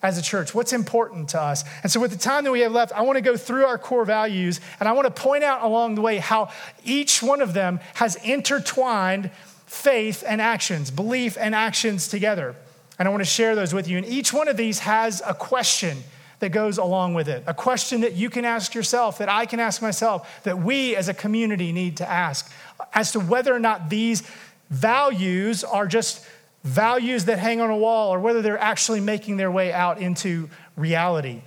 As 0.03 0.17
a 0.17 0.21
church? 0.21 0.53
What's 0.55 0.73
important 0.73 1.29
to 1.29 1.41
us? 1.41 1.63
And 1.83 1.91
so, 1.91 1.99
with 1.99 2.11
the 2.11 2.17
time 2.17 2.43
that 2.43 2.51
we 2.51 2.61
have 2.61 2.71
left, 2.71 2.91
I 2.93 3.01
want 3.01 3.17
to 3.17 3.21
go 3.21 3.37
through 3.37 3.65
our 3.65 3.77
core 3.77 4.05
values 4.05 4.59
and 4.79 4.87
I 4.89 4.93
want 4.93 5.13
to 5.13 5.21
point 5.21 5.43
out 5.43 5.63
along 5.63 5.95
the 5.95 6.01
way 6.01 6.17
how 6.17 6.49
each 6.83 7.21
one 7.21 7.41
of 7.41 7.53
them 7.53 7.79
has 7.95 8.15
intertwined 8.17 9.31
faith 9.65 10.23
and 10.27 10.41
actions, 10.41 10.91
belief 10.91 11.37
and 11.39 11.55
actions 11.55 12.07
together. 12.07 12.55
And 12.99 13.07
I 13.07 13.11
want 13.11 13.21
to 13.21 13.29
share 13.29 13.55
those 13.55 13.73
with 13.73 13.87
you. 13.87 13.97
And 13.97 14.05
each 14.05 14.33
one 14.33 14.47
of 14.47 14.57
these 14.57 14.79
has 14.79 15.21
a 15.25 15.33
question 15.33 16.03
that 16.39 16.49
goes 16.49 16.77
along 16.77 17.13
with 17.13 17.29
it, 17.29 17.43
a 17.47 17.53
question 17.53 18.01
that 18.01 18.13
you 18.13 18.29
can 18.29 18.45
ask 18.45 18.73
yourself, 18.73 19.19
that 19.19 19.29
I 19.29 19.45
can 19.45 19.59
ask 19.59 19.81
myself, 19.81 20.43
that 20.43 20.57
we 20.57 20.95
as 20.95 21.07
a 21.07 21.13
community 21.13 21.71
need 21.71 21.97
to 21.97 22.09
ask 22.09 22.51
as 22.93 23.11
to 23.13 23.19
whether 23.19 23.53
or 23.53 23.59
not 23.59 23.89
these 23.89 24.23
values 24.69 25.63
are 25.63 25.87
just 25.87 26.25
values 26.63 27.25
that 27.25 27.39
hang 27.39 27.61
on 27.61 27.69
a 27.69 27.77
wall 27.77 28.13
or 28.13 28.19
whether 28.19 28.41
they're 28.41 28.57
actually 28.57 28.99
making 28.99 29.37
their 29.37 29.51
way 29.51 29.73
out 29.73 29.99
into 29.99 30.49
reality 30.75 31.41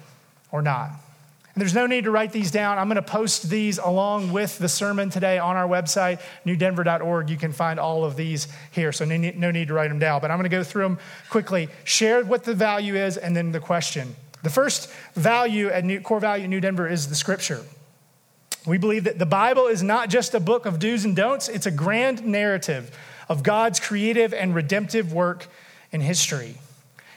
or 0.50 0.62
not. 0.62 0.90
And 1.55 1.61
there's 1.61 1.74
no 1.74 1.87
need 1.87 2.05
to 2.05 2.11
write 2.11 2.33
these 2.33 2.50
down. 2.50 2.79
I'm 2.79 2.88
going 2.88 2.96
to 2.96 3.03
post 3.03 3.48
these 3.48 3.79
along 3.79 4.33
with 4.33 4.59
the 4.59 4.68
sermon 4.68 5.09
today 5.09 5.38
on 5.38 5.55
our 5.57 5.68
website, 5.68 6.20
newdenver.org. 6.44 7.31
You 7.31 7.37
can 7.37 7.53
find 7.53 7.79
all 7.79 8.05
of 8.05 8.16
these 8.16 8.48
here, 8.72 8.90
so 8.90 9.05
no 9.05 9.50
need 9.53 9.68
to 9.68 9.74
write 9.74 9.88
them 9.88 10.00
down. 10.00 10.20
But 10.20 10.33
I'm 10.33 10.37
going 10.37 10.50
to 10.50 10.57
go 10.57 10.64
through 10.64 10.83
them 10.83 10.98
quickly, 11.31 11.68
share 11.85 12.24
what 12.24 12.42
the 12.42 12.55
value 12.55 12.96
is, 12.96 13.16
and 13.16 13.37
then 13.37 13.53
the 13.53 13.61
question. 13.61 14.16
The 14.42 14.50
first 14.50 14.90
value 15.14 15.68
at 15.68 15.85
New, 15.85 16.00
core 16.00 16.18
value 16.18 16.44
at 16.44 16.50
New 16.50 16.61
Denver 16.61 16.88
is 16.88 17.09
the 17.09 17.14
scripture. 17.14 17.62
We 18.66 18.77
believe 18.77 19.05
that 19.05 19.20
the 19.20 19.27
Bible 19.27 19.68
is 19.68 19.81
not 19.81 20.09
just 20.09 20.35
a 20.35 20.40
book 20.40 20.66
of 20.66 20.81
do's 20.81 21.05
and 21.05 21.14
don'ts, 21.14 21.48
it's 21.48 21.66
a 21.66 21.70
grand 21.70 22.24
narrative 22.24 22.90
of 23.28 23.42
God's 23.42 23.80
creative 23.80 24.32
and 24.34 24.54
redemptive 24.54 25.12
work 25.12 25.48
in 25.92 26.00
history. 26.00 26.58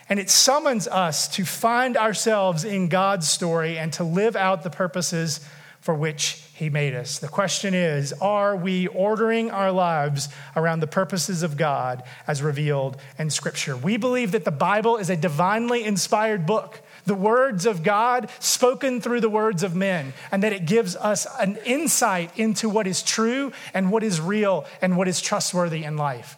And 0.09 0.19
it 0.19 0.29
summons 0.29 0.87
us 0.87 1.27
to 1.29 1.43
find 1.43 1.97
ourselves 1.97 2.63
in 2.63 2.87
God's 2.87 3.29
story 3.29 3.77
and 3.77 3.91
to 3.93 4.03
live 4.03 4.35
out 4.35 4.63
the 4.63 4.69
purposes 4.69 5.41
for 5.81 5.93
which 5.93 6.43
He 6.53 6.69
made 6.69 6.93
us. 6.93 7.19
The 7.19 7.27
question 7.27 7.73
is 7.73 8.13
are 8.13 8.55
we 8.55 8.87
ordering 8.87 9.51
our 9.51 9.71
lives 9.71 10.29
around 10.55 10.79
the 10.79 10.87
purposes 10.87 11.43
of 11.43 11.57
God 11.57 12.03
as 12.25 12.41
revealed 12.41 12.97
in 13.17 13.29
Scripture? 13.29 13.75
We 13.75 13.97
believe 13.97 14.31
that 14.31 14.45
the 14.45 14.51
Bible 14.51 14.97
is 14.97 15.09
a 15.09 15.17
divinely 15.17 15.83
inspired 15.83 16.45
book 16.45 16.81
the 17.07 17.15
words 17.15 17.65
of 17.65 17.83
God 17.83 18.29
spoken 18.39 19.01
through 19.01 19.21
the 19.21 19.29
words 19.29 19.63
of 19.63 19.75
men, 19.75 20.13
and 20.31 20.43
that 20.43 20.53
it 20.53 20.65
gives 20.65 20.95
us 20.95 21.25
an 21.39 21.57
insight 21.65 22.37
into 22.37 22.69
what 22.69 22.85
is 22.85 23.01
true 23.01 23.51
and 23.73 23.91
what 23.91 24.03
is 24.03 24.21
real 24.21 24.65
and 24.81 24.97
what 24.97 25.07
is 25.07 25.19
trustworthy 25.19 25.83
in 25.83 25.97
life. 25.97 26.37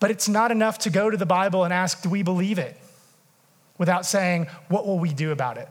But 0.00 0.10
it's 0.10 0.28
not 0.28 0.50
enough 0.50 0.78
to 0.80 0.90
go 0.90 1.10
to 1.10 1.16
the 1.16 1.26
Bible 1.26 1.64
and 1.64 1.72
ask, 1.72 2.02
Do 2.02 2.08
we 2.08 2.22
believe 2.22 2.58
it? 2.58 2.76
without 3.78 4.04
saying, 4.04 4.46
What 4.68 4.86
will 4.86 4.98
we 4.98 5.12
do 5.12 5.32
about 5.32 5.56
it? 5.56 5.68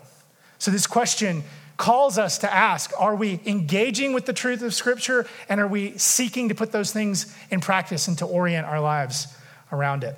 So, 0.59 0.71
this 0.71 0.87
question 0.87 1.43
calls 1.75 2.17
us 2.17 2.39
to 2.39 2.53
ask 2.53 2.91
Are 2.97 3.15
we 3.15 3.39
engaging 3.45 4.13
with 4.13 4.25
the 4.25 4.33
truth 4.33 4.61
of 4.63 4.73
Scripture 4.73 5.27
and 5.47 5.61
are 5.61 5.67
we 5.67 5.97
seeking 5.97 6.49
to 6.49 6.55
put 6.55 6.71
those 6.71 6.91
things 6.91 7.33
in 7.51 7.61
practice 7.61 8.07
and 8.07 8.17
to 8.17 8.25
orient 8.25 8.65
our 8.65 8.79
lives 8.79 9.27
around 9.71 10.03
it? 10.03 10.17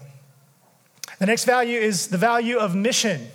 The 1.19 1.25
next 1.25 1.43
value 1.43 1.77
is 1.77 2.07
the 2.07 2.17
value 2.17 2.57
of 2.57 2.75
mission. 2.75 3.27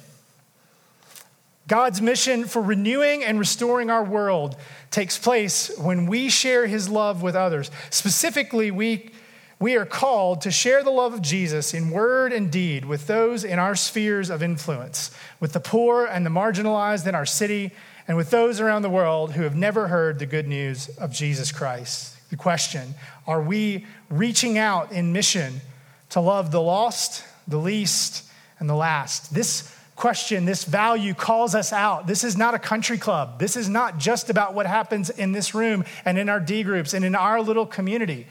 God's 1.66 2.02
mission 2.02 2.44
for 2.44 2.60
renewing 2.60 3.24
and 3.24 3.38
restoring 3.38 3.88
our 3.90 4.04
world 4.04 4.56
takes 4.90 5.16
place 5.16 5.70
when 5.78 6.06
we 6.06 6.28
share 6.28 6.66
his 6.66 6.88
love 6.88 7.22
with 7.22 7.34
others. 7.34 7.70
Specifically, 7.88 8.70
we, 8.70 9.10
we 9.58 9.76
are 9.76 9.86
called 9.86 10.42
to 10.42 10.50
share 10.50 10.82
the 10.82 10.90
love 10.90 11.14
of 11.14 11.22
Jesus 11.22 11.72
in 11.72 11.90
word 11.90 12.34
and 12.34 12.50
deed 12.50 12.84
with 12.84 13.06
those 13.06 13.44
in 13.44 13.58
our 13.58 13.74
spheres 13.74 14.28
of 14.28 14.42
influence, 14.42 15.10
with 15.40 15.54
the 15.54 15.60
poor 15.60 16.04
and 16.04 16.26
the 16.26 16.30
marginalized 16.30 17.06
in 17.06 17.14
our 17.14 17.26
city, 17.26 17.70
and 18.06 18.18
with 18.18 18.30
those 18.30 18.60
around 18.60 18.82
the 18.82 18.90
world 18.90 19.32
who 19.32 19.42
have 19.42 19.56
never 19.56 19.88
heard 19.88 20.18
the 20.18 20.26
good 20.26 20.46
news 20.46 20.90
of 20.98 21.12
Jesus 21.12 21.50
Christ. 21.50 22.14
The 22.28 22.36
question 22.36 22.94
are 23.26 23.42
we 23.42 23.86
reaching 24.10 24.58
out 24.58 24.92
in 24.92 25.14
mission 25.14 25.62
to 26.10 26.20
love 26.20 26.50
the 26.50 26.60
lost, 26.60 27.24
the 27.48 27.56
least, 27.56 28.24
and 28.58 28.68
the 28.68 28.74
last? 28.74 29.32
This 29.32 29.73
question, 29.96 30.44
this 30.44 30.64
value 30.64 31.14
calls 31.14 31.54
us 31.54 31.72
out. 31.72 32.06
This 32.06 32.24
is 32.24 32.36
not 32.36 32.54
a 32.54 32.58
country 32.58 32.98
club. 32.98 33.38
This 33.38 33.56
is 33.56 33.68
not 33.68 33.98
just 33.98 34.28
about 34.28 34.54
what 34.54 34.66
happens 34.66 35.10
in 35.10 35.32
this 35.32 35.54
room 35.54 35.84
and 36.04 36.18
in 36.18 36.28
our 36.28 36.40
D 36.40 36.62
groups 36.62 36.94
and 36.94 37.04
in 37.04 37.14
our 37.14 37.40
little 37.40 37.66
community. 37.66 38.26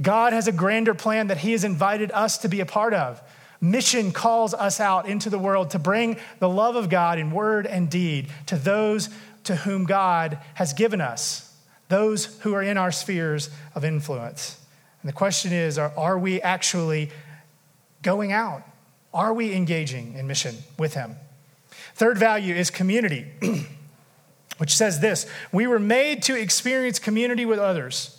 God 0.00 0.32
has 0.32 0.46
a 0.46 0.52
grander 0.52 0.94
plan 0.94 1.28
that 1.28 1.38
He 1.38 1.52
has 1.52 1.64
invited 1.64 2.12
us 2.12 2.38
to 2.38 2.48
be 2.48 2.60
a 2.60 2.66
part 2.66 2.94
of. 2.94 3.20
Mission 3.60 4.12
calls 4.12 4.54
us 4.54 4.78
out 4.78 5.08
into 5.08 5.30
the 5.30 5.38
world 5.38 5.70
to 5.70 5.78
bring 5.78 6.16
the 6.38 6.48
love 6.48 6.76
of 6.76 6.88
God 6.88 7.18
in 7.18 7.32
word 7.32 7.66
and 7.66 7.90
deed 7.90 8.28
to 8.46 8.56
those 8.56 9.08
to 9.44 9.56
whom 9.56 9.84
God 9.84 10.38
has 10.54 10.72
given 10.72 11.00
us, 11.00 11.52
those 11.88 12.26
who 12.40 12.54
are 12.54 12.62
in 12.62 12.76
our 12.76 12.92
spheres 12.92 13.50
of 13.74 13.84
influence. 13.84 14.60
And 15.02 15.08
the 15.08 15.14
question 15.14 15.52
is 15.52 15.78
are, 15.78 15.92
are 15.96 16.18
we 16.18 16.40
actually 16.40 17.10
going 18.02 18.30
out 18.30 18.62
are 19.12 19.32
we 19.32 19.54
engaging 19.54 20.14
in 20.14 20.26
mission 20.26 20.56
with 20.78 20.94
Him? 20.94 21.16
Third 21.94 22.18
value 22.18 22.54
is 22.54 22.70
community, 22.70 23.26
which 24.58 24.74
says 24.74 25.00
this 25.00 25.26
We 25.52 25.66
were 25.66 25.78
made 25.78 26.22
to 26.24 26.34
experience 26.34 26.98
community 26.98 27.44
with 27.44 27.58
others. 27.58 28.14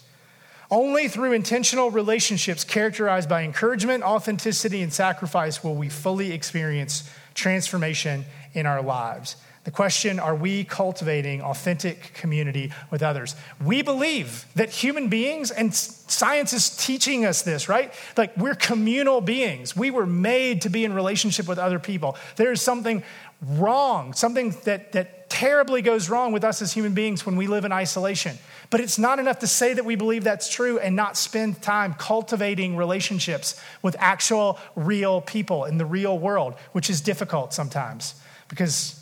Only 0.72 1.08
through 1.08 1.34
intentional 1.34 1.90
relationships 1.90 2.64
characterized 2.64 3.28
by 3.28 3.42
encouragement, 3.42 4.04
authenticity, 4.04 4.84
and 4.84 4.94
sacrifice 4.94 5.64
will 5.64 5.74
we 5.74 5.90
fully 5.90 6.32
experience 6.32 7.10
transformation 7.34 8.26
in 8.54 8.68
our 8.68 8.82
lives. 8.82 9.36
The 9.70 9.76
question 9.76 10.20
are 10.20 10.34
we 10.34 10.64
cultivating 10.64 11.44
authentic 11.44 12.16
community 12.16 12.74
with 12.90 13.04
others? 13.04 13.36
We 13.64 13.84
believe 13.84 14.48
that 14.56 14.72
human 14.72 15.10
beings, 15.10 15.52
and 15.52 15.76
science 15.76 16.54
is 16.54 16.76
teaching 16.76 17.24
us 17.24 17.44
this, 17.44 17.70
right? 17.70 17.94
Like 18.18 18.36
we're 18.36 18.56
communal 18.56 19.22
beings. 19.22 19.76
We 19.76 19.92
were 19.92 20.08
made 20.08 20.64
to 20.64 20.70
be 20.70 20.86
in 20.86 20.94
relationship 20.94 21.48
with 21.48 21.60
other 21.60 21.78
people. 21.78 22.18
There's 22.36 22.64
something 22.64 23.04
wrong, 23.44 24.14
something 24.14 24.56
that, 24.64 24.94
that 24.94 25.30
terribly 25.30 25.84
goes 25.84 26.10
wrong 26.10 26.32
with 26.32 26.44
us 26.44 26.64
as 26.64 26.74
human 26.74 26.96
beings 26.96 27.24
when 27.24 27.36
we 27.36 27.46
live 27.46 27.64
in 27.64 27.72
isolation. 27.72 28.40
But 28.72 28.80
it's 28.80 28.98
not 28.98 29.20
enough 29.20 29.38
to 29.38 29.48
say 29.48 29.76
that 29.76 29.86
we 29.86 29.96
believe 29.96 30.24
that's 30.24 30.50
true 30.50 30.80
and 30.80 30.96
not 30.96 31.16
spend 31.16 31.62
time 31.62 31.94
cultivating 31.94 32.76
relationships 32.76 33.62
with 33.84 33.96
actual, 34.00 34.58
real 34.76 35.22
people 35.22 35.66
in 35.66 35.78
the 35.78 35.86
real 35.86 36.18
world, 36.18 36.56
which 36.72 36.90
is 36.90 37.02
difficult 37.02 37.54
sometimes 37.54 38.16
because 38.48 38.99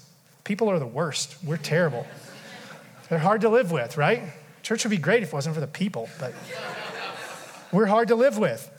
People 0.48 0.72
are 0.72 0.80
the 0.80 0.88
worst. 0.88 1.36
We're 1.44 1.58
terrible. 1.58 2.08
They're 3.10 3.20
hard 3.20 3.42
to 3.42 3.50
live 3.50 3.70
with, 3.70 3.98
right? 3.98 4.24
Church 4.64 4.86
would 4.86 4.92
be 4.92 4.98
great 4.98 5.22
if 5.22 5.28
it 5.28 5.34
wasn't 5.34 5.56
for 5.56 5.60
the 5.60 5.68
people, 5.68 6.08
but 6.22 6.34
we're 7.74 7.86
hard 7.86 8.08
to 8.08 8.16
live 8.16 8.38
with. 8.38 8.72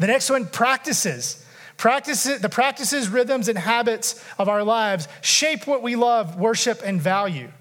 The 0.00 0.08
next 0.08 0.28
one 0.28 0.46
practices. 0.46 1.46
Practices, 1.76 2.40
the 2.40 2.48
practices, 2.48 3.08
rhythms, 3.08 3.46
and 3.48 3.56
habits 3.56 4.20
of 4.36 4.48
our 4.48 4.64
lives 4.64 5.06
shape 5.20 5.68
what 5.68 5.80
we 5.80 5.94
love, 5.94 6.34
worship, 6.34 6.80
and 6.84 7.00
value. 7.00 7.52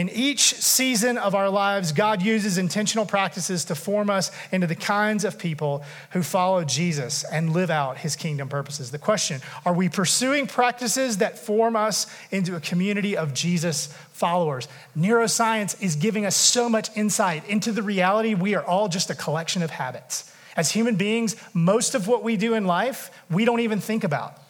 In 0.00 0.08
each 0.08 0.54
season 0.54 1.18
of 1.18 1.34
our 1.34 1.50
lives, 1.50 1.92
God 1.92 2.22
uses 2.22 2.56
intentional 2.56 3.04
practices 3.04 3.66
to 3.66 3.74
form 3.74 4.08
us 4.08 4.32
into 4.50 4.66
the 4.66 4.74
kinds 4.74 5.26
of 5.26 5.38
people 5.38 5.84
who 6.12 6.22
follow 6.22 6.64
Jesus 6.64 7.22
and 7.22 7.52
live 7.52 7.68
out 7.68 7.98
his 7.98 8.16
kingdom 8.16 8.48
purposes. 8.48 8.90
The 8.90 8.98
question 8.98 9.42
are 9.66 9.74
we 9.74 9.90
pursuing 9.90 10.46
practices 10.46 11.18
that 11.18 11.38
form 11.38 11.76
us 11.76 12.06
into 12.30 12.56
a 12.56 12.60
community 12.60 13.14
of 13.14 13.34
Jesus 13.34 13.92
followers? 14.14 14.68
Neuroscience 14.96 15.82
is 15.82 15.96
giving 15.96 16.24
us 16.24 16.34
so 16.34 16.70
much 16.70 16.88
insight 16.96 17.46
into 17.46 17.70
the 17.70 17.82
reality 17.82 18.32
we 18.32 18.54
are 18.54 18.64
all 18.64 18.88
just 18.88 19.10
a 19.10 19.14
collection 19.14 19.62
of 19.62 19.68
habits. 19.68 20.32
As 20.56 20.70
human 20.70 20.96
beings, 20.96 21.36
most 21.52 21.94
of 21.94 22.08
what 22.08 22.24
we 22.24 22.38
do 22.38 22.54
in 22.54 22.66
life, 22.66 23.10
we 23.30 23.44
don't 23.44 23.60
even 23.60 23.80
think 23.80 24.02
about. 24.02 24.40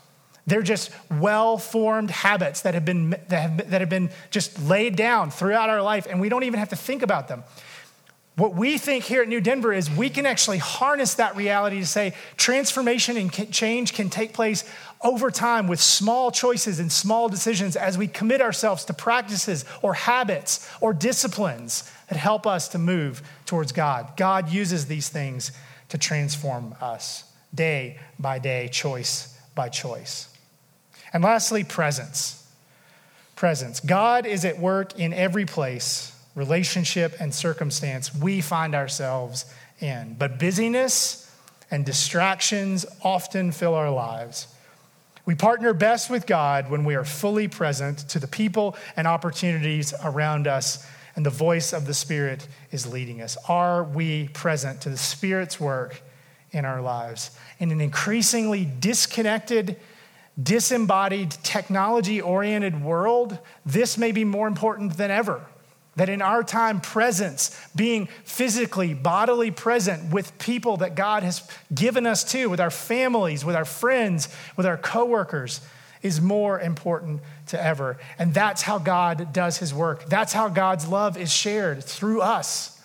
They're 0.46 0.62
just 0.62 0.90
well 1.10 1.58
formed 1.58 2.10
habits 2.10 2.62
that 2.62 2.74
have, 2.74 2.84
been, 2.84 3.10
that, 3.10 3.30
have, 3.30 3.70
that 3.70 3.80
have 3.80 3.90
been 3.90 4.10
just 4.30 4.60
laid 4.62 4.96
down 4.96 5.30
throughout 5.30 5.68
our 5.68 5.82
life, 5.82 6.06
and 6.08 6.20
we 6.20 6.28
don't 6.28 6.44
even 6.44 6.58
have 6.58 6.70
to 6.70 6.76
think 6.76 7.02
about 7.02 7.28
them. 7.28 7.44
What 8.40 8.54
we 8.54 8.78
think 8.78 9.04
here 9.04 9.20
at 9.20 9.28
New 9.28 9.42
Denver 9.42 9.70
is 9.70 9.90
we 9.90 10.08
can 10.08 10.24
actually 10.24 10.56
harness 10.56 11.12
that 11.14 11.36
reality 11.36 11.80
to 11.80 11.86
say 11.86 12.14
transformation 12.38 13.18
and 13.18 13.52
change 13.52 13.92
can 13.92 14.08
take 14.08 14.32
place 14.32 14.64
over 15.02 15.30
time 15.30 15.66
with 15.66 15.78
small 15.78 16.30
choices 16.30 16.80
and 16.80 16.90
small 16.90 17.28
decisions 17.28 17.76
as 17.76 17.98
we 17.98 18.06
commit 18.06 18.40
ourselves 18.40 18.86
to 18.86 18.94
practices 18.94 19.66
or 19.82 19.92
habits 19.92 20.66
or 20.80 20.94
disciplines 20.94 21.90
that 22.08 22.16
help 22.16 22.46
us 22.46 22.68
to 22.68 22.78
move 22.78 23.22
towards 23.44 23.72
God. 23.72 24.16
God 24.16 24.48
uses 24.48 24.86
these 24.86 25.10
things 25.10 25.52
to 25.90 25.98
transform 25.98 26.74
us 26.80 27.24
day 27.54 27.98
by 28.18 28.38
day, 28.38 28.68
choice 28.68 29.38
by 29.54 29.68
choice. 29.68 30.29
And 31.12 31.24
lastly, 31.24 31.64
presence. 31.64 32.46
Presence. 33.36 33.80
God 33.80 34.26
is 34.26 34.44
at 34.44 34.58
work 34.58 34.98
in 34.98 35.12
every 35.12 35.46
place, 35.46 36.16
relationship, 36.34 37.14
and 37.20 37.34
circumstance 37.34 38.14
we 38.14 38.40
find 38.40 38.74
ourselves 38.74 39.44
in. 39.80 40.14
But 40.18 40.38
busyness 40.38 41.26
and 41.70 41.86
distractions 41.86 42.84
often 43.02 43.52
fill 43.52 43.74
our 43.74 43.90
lives. 43.90 44.48
We 45.26 45.34
partner 45.34 45.72
best 45.72 46.10
with 46.10 46.26
God 46.26 46.70
when 46.70 46.84
we 46.84 46.94
are 46.96 47.04
fully 47.04 47.46
present 47.48 47.98
to 48.10 48.18
the 48.18 48.26
people 48.26 48.76
and 48.96 49.06
opportunities 49.06 49.94
around 50.02 50.46
us, 50.46 50.86
and 51.16 51.24
the 51.24 51.30
voice 51.30 51.72
of 51.72 51.86
the 51.86 51.94
Spirit 51.94 52.46
is 52.72 52.86
leading 52.86 53.20
us. 53.20 53.36
Are 53.48 53.84
we 53.84 54.28
present 54.28 54.80
to 54.82 54.90
the 54.90 54.96
Spirit's 54.96 55.60
work 55.60 56.02
in 56.52 56.64
our 56.64 56.80
lives? 56.80 57.30
In 57.58 57.70
an 57.70 57.80
increasingly 57.80 58.64
disconnected 58.64 59.76
disembodied, 60.40 61.30
technology 61.42 62.20
oriented 62.20 62.82
world, 62.82 63.38
this 63.66 63.98
may 63.98 64.12
be 64.12 64.24
more 64.24 64.48
important 64.48 64.96
than 64.96 65.10
ever. 65.10 65.44
That 65.96 66.08
in 66.08 66.22
our 66.22 66.42
time, 66.42 66.80
presence, 66.80 67.60
being 67.74 68.08
physically, 68.24 68.94
bodily 68.94 69.50
present 69.50 70.12
with 70.12 70.38
people 70.38 70.78
that 70.78 70.94
God 70.94 71.24
has 71.24 71.42
given 71.74 72.06
us 72.06 72.24
to, 72.32 72.46
with 72.48 72.60
our 72.60 72.70
families, 72.70 73.44
with 73.44 73.56
our 73.56 73.64
friends, 73.64 74.28
with 74.56 74.66
our 74.66 74.78
coworkers, 74.78 75.60
is 76.02 76.20
more 76.20 76.58
important 76.60 77.20
to 77.48 77.62
ever. 77.62 77.98
And 78.18 78.32
that's 78.32 78.62
how 78.62 78.78
God 78.78 79.32
does 79.32 79.58
his 79.58 79.74
work. 79.74 80.06
That's 80.06 80.32
how 80.32 80.48
God's 80.48 80.86
love 80.86 81.18
is 81.18 81.32
shared 81.32 81.84
through 81.84 82.22
us, 82.22 82.80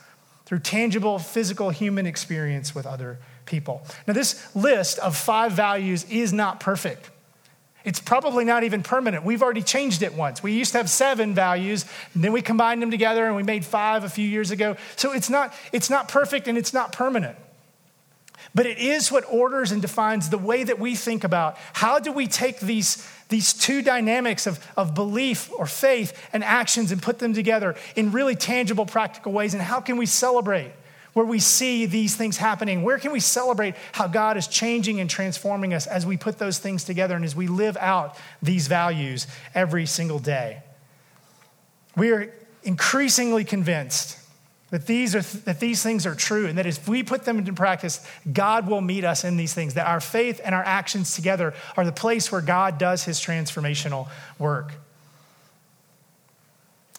through 0.46 0.60
tangible, 0.60 1.20
physical, 1.20 1.70
human 1.70 2.06
experience 2.06 2.76
with 2.76 2.86
other 2.86 3.20
people. 3.46 3.86
Now, 4.08 4.14
this 4.14 4.54
list 4.56 5.00
of 5.00 5.16
five 5.16 5.54
values 5.54 6.06
is 6.10 6.34
not 6.34 6.60
perfect. 6.60 7.10
It's 7.86 8.00
probably 8.00 8.44
not 8.44 8.64
even 8.64 8.82
permanent. 8.82 9.24
We've 9.24 9.44
already 9.44 9.62
changed 9.62 10.02
it 10.02 10.16
once. 10.16 10.42
We 10.42 10.54
used 10.54 10.72
to 10.72 10.80
have 10.80 10.90
seven 10.90 11.36
values, 11.36 11.86
and 12.16 12.24
then 12.24 12.34
we 12.34 12.42
combined 12.42 12.82
them 12.82 12.90
together 12.90 13.26
and 13.28 13.36
we 13.36 13.44
made 13.44 13.64
five 13.64 14.04
a 14.04 14.10
few 14.10 14.28
years 14.28 14.50
ago. 14.50 14.76
So 14.96 15.14
it's 15.14 15.30
not, 15.30 15.54
it's 15.72 15.90
not 15.90 16.08
perfect 16.08 16.48
and 16.48 16.58
it's 16.58 16.74
not 16.74 16.92
permanent. 16.92 17.38
But 18.56 18.66
it 18.66 18.80
is 18.80 19.12
what 19.12 19.24
orders 19.30 19.72
and 19.72 19.82
defines 19.82 20.30
the 20.30 20.38
way 20.38 20.64
that 20.64 20.80
we 20.80 20.96
think 20.96 21.24
about 21.24 21.58
how 21.74 22.00
do 22.00 22.12
we 22.12 22.26
take 22.26 22.60
these, 22.60 23.08
these 23.30 23.54
two 23.54 23.82
dynamics 23.82 24.48
of, 24.48 24.66
of 24.76 24.96
belief 24.96 25.52
or 25.56 25.66
faith 25.68 26.18
and 26.34 26.44
actions 26.44 26.92
and 26.92 27.02
put 27.02 27.20
them 27.20 27.34
together 27.34 27.76
in 27.96 28.12
really 28.12 28.36
tangible, 28.36 28.86
practical 28.86 29.32
ways, 29.32 29.54
and 29.54 29.62
how 29.62 29.80
can 29.80 29.98
we 29.98 30.06
celebrate? 30.06 30.72
Where 31.16 31.26
we 31.26 31.40
see 31.40 31.86
these 31.86 32.14
things 32.14 32.36
happening? 32.36 32.84
Where 32.84 33.00
can 33.00 33.14
we 33.14 33.22
celebrate 33.22 33.76
how 33.94 34.06
God 34.06 34.36
is 34.36 34.48
changing 34.48 35.00
and 35.00 35.10
transforming 35.10 35.74
us 35.74 35.88
as 35.88 36.06
we 36.06 36.18
put 36.18 36.40
those 36.40 36.60
things 36.60 36.84
together 36.84 37.16
and 37.16 37.24
as 37.24 37.34
we 37.34 37.48
live 37.48 37.78
out 37.80 38.18
these 38.44 38.68
values 38.68 39.26
every 39.54 39.86
single 39.86 40.20
day? 40.20 40.62
We 41.96 42.12
are 42.12 42.34
increasingly 42.64 43.46
convinced 43.46 44.20
that 44.72 44.88
these, 44.88 45.16
are, 45.16 45.22
that 45.46 45.62
these 45.62 45.82
things 45.82 46.06
are 46.06 46.16
true 46.16 46.48
and 46.48 46.58
that 46.58 46.66
if 46.66 46.86
we 46.86 47.02
put 47.02 47.24
them 47.24 47.38
into 47.38 47.54
practice, 47.54 48.06
God 48.34 48.68
will 48.68 48.82
meet 48.82 49.06
us 49.06 49.24
in 49.24 49.38
these 49.38 49.54
things, 49.54 49.76
that 49.76 49.88
our 49.88 50.02
faith 50.02 50.42
and 50.44 50.54
our 50.54 50.66
actions 50.66 51.16
together 51.16 51.54
are 51.78 51.86
the 51.86 51.94
place 51.94 52.30
where 52.30 52.42
God 52.42 52.78
does 52.78 53.06
his 53.06 53.22
transformational 53.22 54.10
work. 54.38 54.74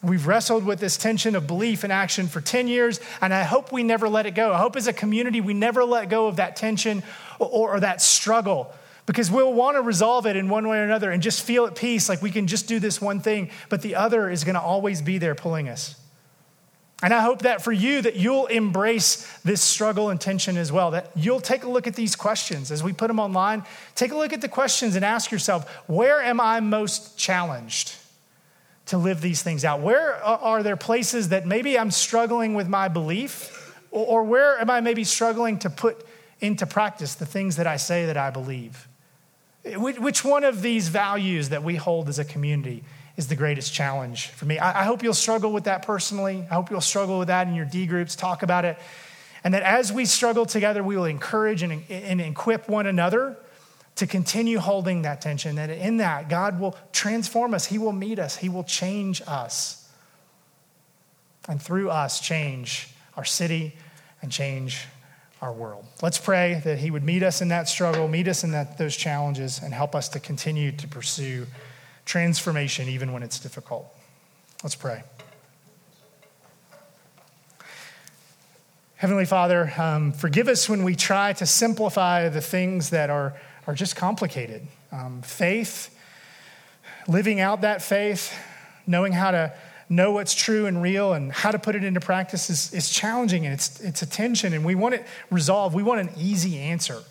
We've 0.03 0.27
wrestled 0.27 0.63
with 0.63 0.79
this 0.79 0.95
tension 0.95 1.35
of 1.35 1.47
belief 1.47 1.83
and 1.83 1.91
action 1.91 2.27
for 2.27 2.39
10 2.39 2.67
years, 2.67 2.99
and 3.19 3.33
I 3.33 3.43
hope 3.43 3.71
we 3.71 3.81
never 3.81 4.07
let 4.07 4.27
it 4.27 4.35
go. 4.35 4.53
I 4.53 4.59
hope 4.59 4.75
as 4.75 4.85
a 4.85 4.93
community 4.93 5.41
we 5.41 5.55
never 5.55 5.83
let 5.83 6.07
go 6.09 6.27
of 6.27 6.35
that 6.35 6.55
tension 6.55 7.01
or, 7.39 7.71
or, 7.71 7.79
that 7.79 7.99
struggle 8.01 8.71
because 9.07 9.31
we'll 9.31 9.53
want 9.53 9.75
to 9.75 9.81
resolve 9.81 10.27
it 10.27 10.35
in 10.35 10.49
one 10.49 10.67
way 10.67 10.77
or 10.77 10.83
another 10.83 11.09
and 11.09 11.23
just 11.23 11.41
feel 11.41 11.65
at 11.65 11.75
peace, 11.75 12.09
like 12.09 12.21
we 12.21 12.29
can 12.29 12.45
just 12.45 12.67
do 12.67 12.79
this 12.79 13.01
one 13.01 13.21
thing, 13.21 13.49
but 13.69 13.81
the 13.81 13.95
other 13.95 14.29
is 14.29 14.43
going 14.43 14.53
to 14.53 14.61
always 14.61 15.01
be 15.01 15.17
there 15.17 15.33
pulling 15.33 15.67
us. 15.67 15.95
And 17.01 17.13
I 17.13 17.21
hope 17.21 17.43
that 17.43 17.63
for 17.63 17.71
you 17.71 18.01
that 18.01 18.15
you'll 18.15 18.47
embrace 18.47 19.39
this 19.43 19.61
struggle 19.61 20.09
and 20.09 20.19
tension 20.19 20.57
as 20.57 20.71
well. 20.71 20.91
That 20.91 21.11
you'll 21.15 21.39
take 21.39 21.63
a 21.63 21.69
look 21.69 21.85
at 21.85 21.95
these 21.95 22.15
questions 22.15 22.71
as 22.71 22.83
we 22.83 22.91
put 22.91 23.07
them 23.07 23.19
online. 23.19 23.63
Take 23.95 24.11
a 24.11 24.17
look 24.17 24.33
at 24.33 24.41
the 24.41 24.49
questions 24.49 24.95
and 24.95 25.05
ask 25.05 25.31
yourself, 25.31 25.69
where 25.87 26.21
am 26.21 26.41
I 26.41 26.59
most 26.59 27.17
challenged? 27.17 27.95
To 28.87 28.97
live 28.97 29.21
these 29.21 29.43
things 29.43 29.63
out? 29.63 29.81
Where 29.81 30.15
are 30.23 30.63
there 30.63 30.75
places 30.75 31.29
that 31.29 31.45
maybe 31.45 31.77
I'm 31.77 31.91
struggling 31.91 32.53
with 32.53 32.67
my 32.67 32.87
belief? 32.87 33.75
Or 33.91 34.23
where 34.23 34.59
am 34.59 34.69
I 34.69 34.81
maybe 34.81 35.03
struggling 35.03 35.59
to 35.59 35.69
put 35.69 36.05
into 36.39 36.65
practice 36.65 37.15
the 37.15 37.25
things 37.25 37.55
that 37.55 37.67
I 37.67 37.77
say 37.77 38.05
that 38.05 38.17
I 38.17 38.29
believe? 38.29 38.87
Which 39.65 40.23
one 40.23 40.43
of 40.43 40.61
these 40.61 40.87
values 40.87 41.49
that 41.49 41.63
we 41.63 41.75
hold 41.75 42.09
as 42.09 42.19
a 42.19 42.25
community 42.25 42.83
is 43.17 43.27
the 43.27 43.35
greatest 43.35 43.73
challenge 43.73 44.27
for 44.27 44.45
me? 44.45 44.59
I 44.59 44.83
hope 44.83 45.03
you'll 45.03 45.13
struggle 45.13 45.51
with 45.51 45.65
that 45.65 45.81
personally. 45.81 46.45
I 46.49 46.53
hope 46.53 46.69
you'll 46.69 46.81
struggle 46.81 47.19
with 47.19 47.27
that 47.27 47.47
in 47.47 47.55
your 47.55 47.65
D 47.65 47.85
groups, 47.85 48.15
talk 48.15 48.43
about 48.43 48.65
it. 48.65 48.77
And 49.43 49.53
that 49.53 49.63
as 49.63 49.91
we 49.91 50.05
struggle 50.05 50.45
together, 50.45 50.83
we 50.83 50.95
will 50.97 51.05
encourage 51.05 51.63
and, 51.63 52.21
equip 52.21 52.69
one 52.69 52.87
another 52.87 53.37
to 53.97 54.07
continue 54.07 54.59
holding 54.59 55.03
that 55.03 55.21
tension. 55.21 55.55
That 55.55 55.69
in 55.69 55.97
that, 55.97 56.29
God 56.29 56.59
will 56.59 56.77
transform 56.91 57.53
us, 57.53 57.65
He 57.65 57.77
will 57.77 57.93
meet 57.93 58.19
us, 58.19 58.37
He 58.37 58.49
will 58.49 58.63
change 58.63 59.21
us. 59.27 59.89
And 61.49 61.61
through 61.61 61.89
us, 61.89 62.19
change 62.19 62.89
our 63.15 63.25
city 63.25 63.75
and 64.21 64.31
change 64.31 64.85
our 65.41 65.53
world. 65.53 65.85
Let's 66.01 66.17
pray 66.17 66.61
that 66.63 66.79
He 66.79 66.91
would 66.91 67.03
meet 67.03 67.23
us 67.23 67.41
in 67.41 67.49
that 67.49 67.69
struggle, 67.69 68.07
meet 68.07 68.27
us 68.27 68.43
in 68.43 68.51
that, 68.51 68.77
those 68.77 68.95
challenges, 68.95 69.61
and 69.63 69.73
help 69.73 69.95
us 69.95 70.09
to 70.09 70.19
continue 70.19 70.71
to 70.73 70.87
pursue 70.87 71.47
transformation 72.05 72.87
even 72.87 73.13
when 73.13 73.23
it's 73.23 73.39
difficult. 73.39 73.93
Let's 74.63 74.75
pray. 74.75 75.03
Heavenly 78.95 79.25
Father, 79.25 79.71
um, 79.77 80.11
forgive 80.11 80.47
us 80.47 80.67
when 80.67 80.83
we 80.83 80.95
try 80.95 81.33
to 81.33 81.45
simplify 81.45 82.29
the 82.29 82.41
things 82.41 82.89
that 82.89 83.11
are 83.11 83.35
are 83.67 83.75
just 83.75 83.95
complicated. 83.95 84.65
Um, 84.91 85.21
faith, 85.21 85.95
living 87.07 87.39
out 87.39 87.61
that 87.61 87.81
faith, 87.81 88.33
knowing 88.87 89.11
how 89.11 89.31
to 89.31 89.53
know 89.89 90.11
what's 90.11 90.33
true 90.33 90.65
and 90.65 90.81
real 90.81 91.13
and 91.13 91.31
how 91.31 91.51
to 91.51 91.59
put 91.59 91.75
it 91.75 91.83
into 91.83 91.99
practice 91.99 92.49
is, 92.49 92.73
is 92.73 92.89
challenging 92.89 93.45
and 93.45 93.53
it's, 93.53 93.79
it's 93.81 94.01
a 94.01 94.05
tension 94.05 94.53
and 94.53 94.65
we 94.65 94.75
want 94.75 94.95
it 94.95 95.05
resolved. 95.29 95.75
We 95.75 95.83
want 95.83 96.01
an 96.01 96.09
easy 96.17 96.57
answer. 96.57 97.03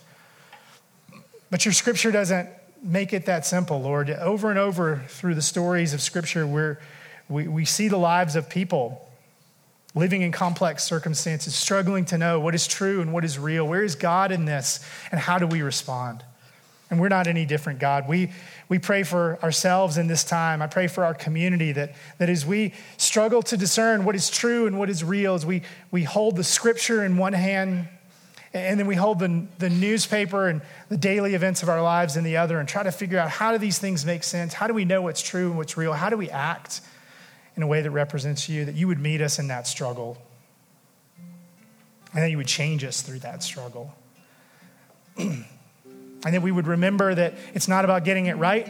But 1.51 1.65
your 1.65 1.73
scripture 1.73 2.11
doesn't 2.11 2.49
make 2.83 3.13
it 3.13 3.27
that 3.27 3.47
simple, 3.47 3.81
Lord. 3.81 4.11
Over 4.11 4.51
and 4.51 4.59
over 4.59 5.05
through 5.09 5.35
the 5.35 5.43
stories 5.43 5.95
of 5.95 6.01
scripture, 6.01 6.47
we, 7.29 7.49
we 7.49 7.65
see 7.65 7.89
the 7.89 7.97
lives 7.97 8.37
of 8.37 8.49
people 8.49 9.09
living 9.95 10.21
in 10.21 10.31
complex 10.31 10.85
circumstances, 10.85 11.55
struggling 11.55 12.05
to 12.05 12.19
know 12.19 12.39
what 12.39 12.55
is 12.55 12.67
true 12.67 13.01
and 13.01 13.13
what 13.13 13.25
is 13.25 13.39
real. 13.39 13.67
Where 13.67 13.83
is 13.83 13.95
God 13.95 14.31
in 14.31 14.45
this? 14.45 14.85
And 15.11 15.19
how 15.19 15.39
do 15.39 15.47
we 15.47 15.63
respond? 15.63 16.23
And 16.89 17.01
we're 17.01 17.09
not 17.09 17.27
any 17.27 17.45
different, 17.45 17.81
God. 17.81 18.09
We, 18.09 18.31
we 18.69 18.79
pray 18.79 19.03
for 19.03 19.39
ourselves 19.43 19.99
in 19.99 20.07
this 20.07 20.23
time. 20.23 20.63
I 20.63 20.69
pray 20.69 20.87
for 20.87 21.05
our 21.05 21.15
community 21.15 21.73
that, 21.73 21.95
that 22.19 22.29
as 22.29 22.47
we 22.47 22.75
struggle 22.97 23.43
to 23.43 23.57
discern 23.57 24.05
what 24.05 24.15
is 24.15 24.31
true 24.31 24.67
and 24.67 24.79
what 24.79 24.89
is 24.89 25.03
real, 25.03 25.35
as 25.35 25.45
we, 25.45 25.63
we 25.91 26.05
hold 26.05 26.37
the 26.37 26.45
scripture 26.45 27.05
in 27.05 27.17
one 27.17 27.33
hand 27.33 27.89
and 28.55 28.79
then 28.79 28.87
we 28.87 28.95
hold 28.95 29.19
the, 29.19 29.47
the 29.59 29.69
newspaper 29.69 30.49
and 30.49 30.63
the 30.89 30.97
daily 30.97 31.35
events 31.35 31.63
of 31.63 31.69
our 31.69 31.83
lives 31.83 32.17
in 32.17 32.25
the 32.25 32.37
other 32.37 32.59
and 32.59 32.69
try 32.69 32.83
to 32.83 32.93
figure 32.93 33.19
out 33.19 33.31
how 33.31 33.53
do 33.53 33.59
these 33.59 33.79
things 33.79 34.07
make 34.07 34.23
sense? 34.23 34.55
How 34.55 34.67
do 34.67 34.73
we 34.73 34.85
know 34.85 35.03
what's 35.03 35.21
true 35.21 35.49
and 35.49 35.59
what's 35.59 35.77
real? 35.77 35.93
How 35.93 36.09
do 36.09 36.17
we 36.17 36.31
act 36.31 36.81
in 37.57 37.63
a 37.63 37.67
way 37.67 37.83
that 37.83 37.91
represents 37.91 38.49
you, 38.49 38.65
that 38.65 38.75
you 38.75 38.87
would 38.87 39.01
meet 39.01 39.21
us 39.21 39.39
in 39.39 39.49
that 39.49 39.67
struggle, 39.67 40.19
and 42.13 42.23
that 42.23 42.31
you 42.31 42.37
would 42.37 42.47
change 42.47 42.85
us 42.85 43.03
through 43.03 43.19
that 43.21 43.43
struggle. 43.43 43.95
and 46.27 46.35
that 46.35 46.43
we 46.43 46.51
would 46.51 46.67
remember 46.67 47.15
that 47.15 47.35
it's 47.55 47.69
not 47.69 47.85
about 47.85 48.05
getting 48.05 48.27
it 48.27 48.37
right, 48.37 48.69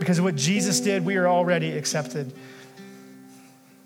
because 0.00 0.18
of 0.18 0.24
what 0.24 0.34
Jesus 0.34 0.80
did, 0.80 1.04
we 1.04 1.16
are 1.16 1.28
already 1.28 1.78
accepted. 1.78 2.32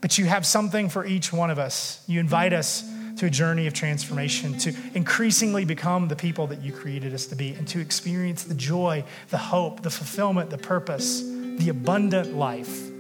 But 0.01 0.17
you 0.17 0.25
have 0.25 0.47
something 0.47 0.89
for 0.89 1.05
each 1.05 1.31
one 1.31 1.51
of 1.51 1.59
us. 1.59 2.03
You 2.07 2.19
invite 2.19 2.55
us 2.55 2.83
to 3.19 3.27
a 3.27 3.31
journey 3.31 3.67
of 3.67 3.75
transformation, 3.75 4.57
to 4.59 4.75
increasingly 4.95 5.67
become 5.67 6.09
the 6.09 6.17
people 6.17 6.47
that 6.47 6.63
you 6.63 6.73
created 6.73 7.13
us 7.13 7.27
to 7.27 7.37
be, 7.37 7.53
and 7.53 7.69
to 7.69 7.79
experience 7.79 8.45
the 8.45 8.55
joy, 8.55 9.05
the 9.29 9.39
hope, 9.39 9.83
the 9.83 9.91
fulfillment, 9.91 10.49
the 10.49 10.59
purpose, 10.59 11.21
the 11.21 11.69
abundant 11.69 12.35
life 12.35 12.91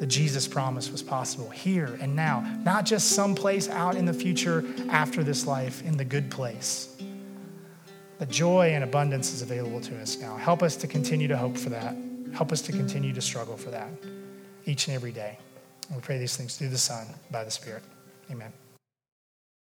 that 0.00 0.08
Jesus 0.08 0.48
promised 0.48 0.90
was 0.90 1.00
possible 1.00 1.48
here 1.48 1.96
and 2.00 2.16
now, 2.16 2.40
not 2.64 2.84
just 2.84 3.10
someplace 3.10 3.68
out 3.68 3.94
in 3.94 4.04
the 4.04 4.12
future 4.12 4.64
after 4.90 5.22
this 5.22 5.46
life, 5.46 5.80
in 5.84 5.96
the 5.96 6.04
good 6.04 6.28
place. 6.28 6.91
The 8.22 8.32
joy 8.32 8.70
and 8.72 8.84
abundance 8.84 9.32
is 9.32 9.42
available 9.42 9.80
to 9.80 10.00
us 10.00 10.16
now. 10.16 10.36
Help 10.36 10.62
us 10.62 10.76
to 10.76 10.86
continue 10.86 11.26
to 11.26 11.36
hope 11.36 11.56
for 11.56 11.70
that. 11.70 11.96
Help 12.32 12.52
us 12.52 12.62
to 12.62 12.70
continue 12.70 13.12
to 13.12 13.20
struggle 13.20 13.56
for 13.56 13.70
that 13.70 13.90
each 14.64 14.86
and 14.86 14.94
every 14.94 15.10
day. 15.10 15.36
And 15.88 15.96
we 15.96 16.02
pray 16.02 16.18
these 16.18 16.36
things 16.36 16.56
through 16.56 16.68
the 16.68 16.78
Son, 16.78 17.04
by 17.32 17.42
the 17.42 17.50
Spirit. 17.50 17.82
Amen. 18.30 18.52